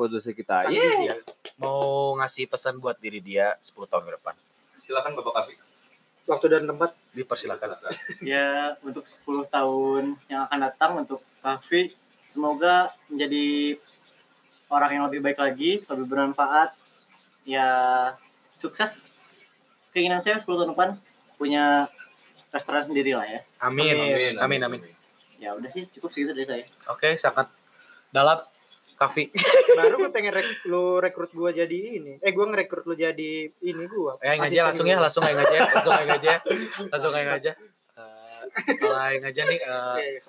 [0.00, 0.64] produser kita.
[0.64, 0.88] Sang Yeay.
[0.88, 1.16] Didi ya.
[1.60, 4.34] mau ngasih pesan buat diri dia 10 tahun ke depan
[4.80, 5.54] Silakan Bapak Kavi.
[6.24, 6.90] Waktu dan tempat.
[7.12, 7.68] dipersilakan
[8.32, 11.92] Ya untuk 10 tahun yang akan datang untuk Kavi
[12.26, 13.76] semoga menjadi
[14.70, 16.72] orang yang lebih baik lagi, lebih bermanfaat.
[17.42, 17.68] Ya
[18.54, 19.10] sukses.
[19.90, 20.88] Keinginan saya 10 tahun depan
[21.34, 21.90] punya
[22.50, 23.40] restoran sendiri lah ya.
[23.62, 24.80] amin amin amin,
[25.38, 26.64] Ya udah sih cukup segitu dari saya.
[26.86, 27.46] oke sangat
[28.10, 28.42] dalam
[29.00, 29.32] Kavi
[29.80, 32.20] Baru gue pengen rek, lu rekrut gue jadi ini.
[32.20, 34.12] Eh gue ngerekrut lu jadi ini gue.
[34.20, 36.34] Eh, aing aja langsung ya, langsung aja, langsung aja,
[36.92, 37.52] langsung aja.
[37.96, 40.20] Eh, kalau aing aja nih, eh,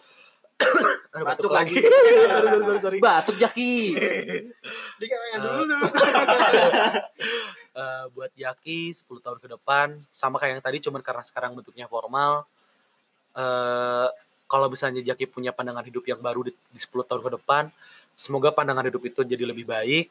[1.12, 1.76] aduh, batuk, Batuk lagi.
[1.84, 2.12] lagi.
[2.32, 2.98] sorry, sorry, sorry.
[3.04, 3.74] Batuk Jaki.
[5.02, 5.40] Di kayak Eh.
[5.42, 5.76] dulu.
[7.72, 11.88] Eh, buat Yaki 10 tahun ke depan, sama kayak yang tadi, cuman karena sekarang bentuknya
[11.88, 12.48] formal.
[13.34, 14.08] Eh,
[14.46, 17.68] kalau misalnya Jaki punya pandangan hidup yang baru di, di 10 tahun ke depan,
[18.16, 20.10] semoga pandangan hidup itu jadi lebih baik,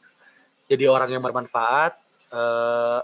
[0.67, 1.95] jadi orang yang bermanfaat.
[2.31, 3.01] Eh,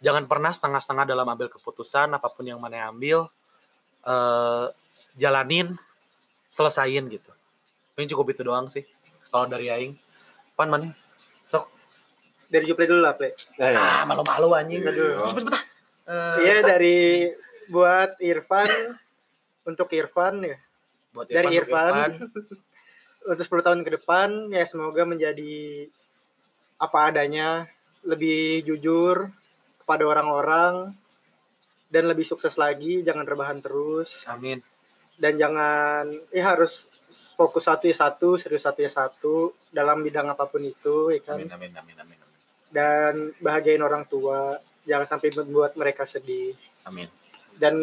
[0.00, 3.28] jangan pernah setengah-setengah dalam ambil keputusan, apa pun yang mana ambil,
[4.04, 4.66] eh,
[5.16, 5.76] jalanin,
[6.48, 7.30] selesain gitu.
[7.96, 8.82] Ini cukup itu doang sih.
[9.28, 9.92] Kalau dari Aing,
[10.56, 10.90] pan mana?
[11.46, 11.68] Sok.
[12.50, 13.30] Dari Juple dulu lah, Ple.
[13.60, 14.82] Eh, Ah, malu-malu anjing.
[14.82, 15.30] Aduh.
[15.30, 15.62] Cepet, cepet.
[16.10, 16.98] Eh, Iya dari
[17.70, 18.66] buat Irfan
[19.62, 20.58] untuk Irfan ya.
[21.14, 22.10] buat Dari Irfan, Irfan.
[23.26, 25.86] untuk 10 tahun ke depan ya semoga menjadi
[26.80, 27.68] apa adanya,
[28.06, 29.28] lebih jujur
[29.84, 30.96] kepada orang-orang
[31.92, 34.64] dan lebih sukses lagi, jangan rebahan terus Amin.
[35.20, 36.88] dan jangan ya harus
[37.36, 41.36] fokus satu ya satu, serius satu ya satu dalam bidang apa pun itu ya kan.
[41.36, 42.38] Amin, amin, amin, amin, amin.
[42.70, 44.56] Dan bahagiain orang tua,
[44.88, 46.56] jangan sampai membuat mereka sedih
[46.88, 47.10] Amin.
[47.60, 47.76] dan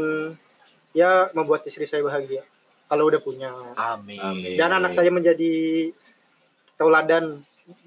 [0.95, 2.41] ya membuat istri saya bahagia
[2.87, 3.51] kalau udah punya.
[3.75, 4.17] Amin.
[4.17, 4.55] Amin.
[4.55, 5.87] Dan anak saya menjadi
[6.75, 7.39] tauladan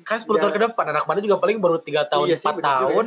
[0.04, 2.52] Kan 10 tahun ke depan, anak mana juga paling baru 3 tahun, Iya sih, 4
[2.52, 3.06] bener juga tahun.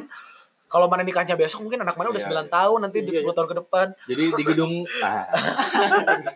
[0.66, 2.50] Kalau mana nikahnya besok mungkin anak mana udah Iya, 9 iya.
[2.50, 3.34] tahun, nanti di Iya, 10 iya.
[3.38, 3.86] tahun ke depan.
[4.10, 4.74] Jadi di gedung
[5.06, 5.26] ah.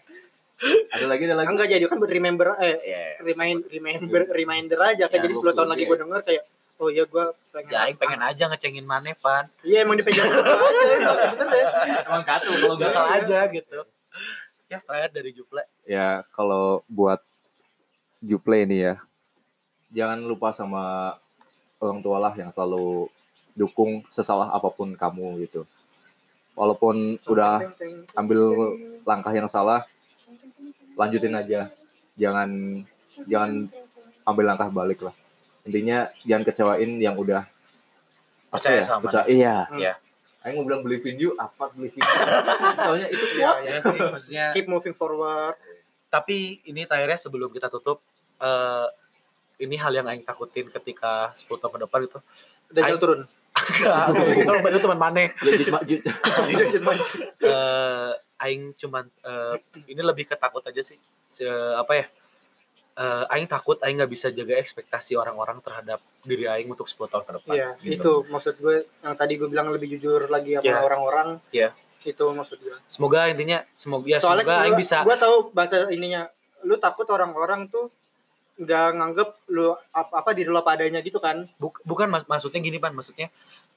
[0.94, 1.48] ada lagi ada lagi.
[1.50, 3.02] enggak jadi kan buat remember eh Iya.
[3.22, 6.44] remind remember reminder aja kan Ya, jadi 10 tahun lagi gue denger kayak
[6.78, 9.50] oh iya gue pengen Ya, pengen aja ngecengin mana, Pan.
[9.62, 11.34] iya emang dipegang aja
[12.06, 13.80] Emang katu kalau Gatal gatal aja gitu.
[14.68, 15.64] Ya, terakhir dari Juple.
[15.88, 17.24] Ya kalau buat
[18.20, 19.00] Juple ini ya,
[19.90, 21.16] jangan lupa sama
[21.80, 23.08] orang tua lah yang selalu
[23.54, 25.64] dukung sesalah apa pun kamu gitu.
[26.52, 27.62] Walaupun udah
[28.12, 28.42] ambil
[29.06, 29.86] langkah yang salah,
[30.98, 31.72] lanjutin aja.
[32.18, 32.50] Jangan
[33.24, 33.70] jangan
[34.26, 35.16] ambil langkah balik lah.
[35.64, 37.46] Intinya jangan kecewain yang udah
[38.48, 39.58] Percaya ya, sama percaya- Iya.
[39.76, 39.94] Iya.
[40.48, 42.16] Ayo mau bilang believe in you, apa believe in you?
[42.88, 45.60] Soalnya itu Ya, ya sih, maksudnya keep moving forward
[46.08, 48.00] tapi ini terakhirnya sebelum kita tutup
[48.40, 48.88] eh
[49.60, 52.18] ini hal yang aing takutin ketika 10 tahun ke depan itu
[52.70, 53.20] Dajjal Aing- turun
[53.58, 55.28] Enggak, itu teman maneh.
[55.40, 56.00] Lanjut majut.
[56.54, 57.04] Dajjal maju
[57.42, 60.96] Eh, aing cuman eh, ini lebih ketakut aja sih.
[61.26, 61.44] Se-
[61.74, 62.06] apa ya?
[62.98, 67.24] Eh, aing takut aing nggak bisa jaga ekspektasi orang-orang terhadap diri aing untuk 10 tahun
[67.24, 67.54] ke depan.
[67.54, 67.94] Iya, gitu.
[67.94, 70.78] itu maksud gue yang tadi gue bilang lebih jujur lagi sama Iya.
[70.82, 71.28] orang-orang.
[71.52, 71.70] Iya.
[72.04, 72.76] Itu maksud gue.
[72.86, 76.26] Semoga intinya semoga ya Soalnya semoga aing gua, bisa Gue tahu bahasa ininya.
[76.64, 77.94] Lu takut orang-orang tuh
[78.58, 81.46] nggak nganggep lu apa, apa diri lo padanya gitu kan?
[81.56, 83.30] Buk- bukan mas- maksudnya gini pan maksudnya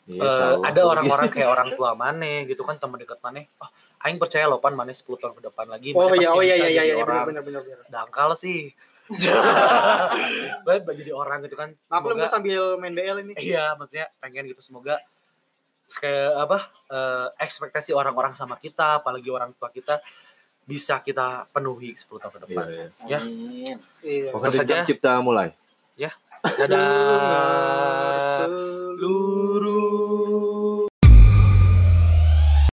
[0.09, 0.65] Iya, eh, salah.
[0.65, 3.69] ada orang-orang kayak orang tua maneh gitu kan teman dekat maneh oh
[4.01, 6.69] aing percaya loh pan maneh 10 tahun ke depan lagi Oh iya, oh iya iya
[6.73, 7.85] iya iya orang benar benar benar.
[7.87, 8.73] dangkal sih
[10.65, 13.33] Gue jadi orang gitu kan Maklum gue semoga sambil main BL ini.
[13.37, 14.99] iya maksudnya pengen gitu semoga
[15.91, 19.99] kayak apa eh, ekspektasi orang-orang sama kita apalagi orang tua kita
[20.63, 23.21] bisa kita penuhi 10 tahun ke depan Iya, ya.
[24.07, 24.31] Iya.
[24.31, 24.71] Pokoknya saja.
[24.71, 25.51] jam cipta mulai.
[26.41, 26.81] dadah
[28.97, 29.13] lu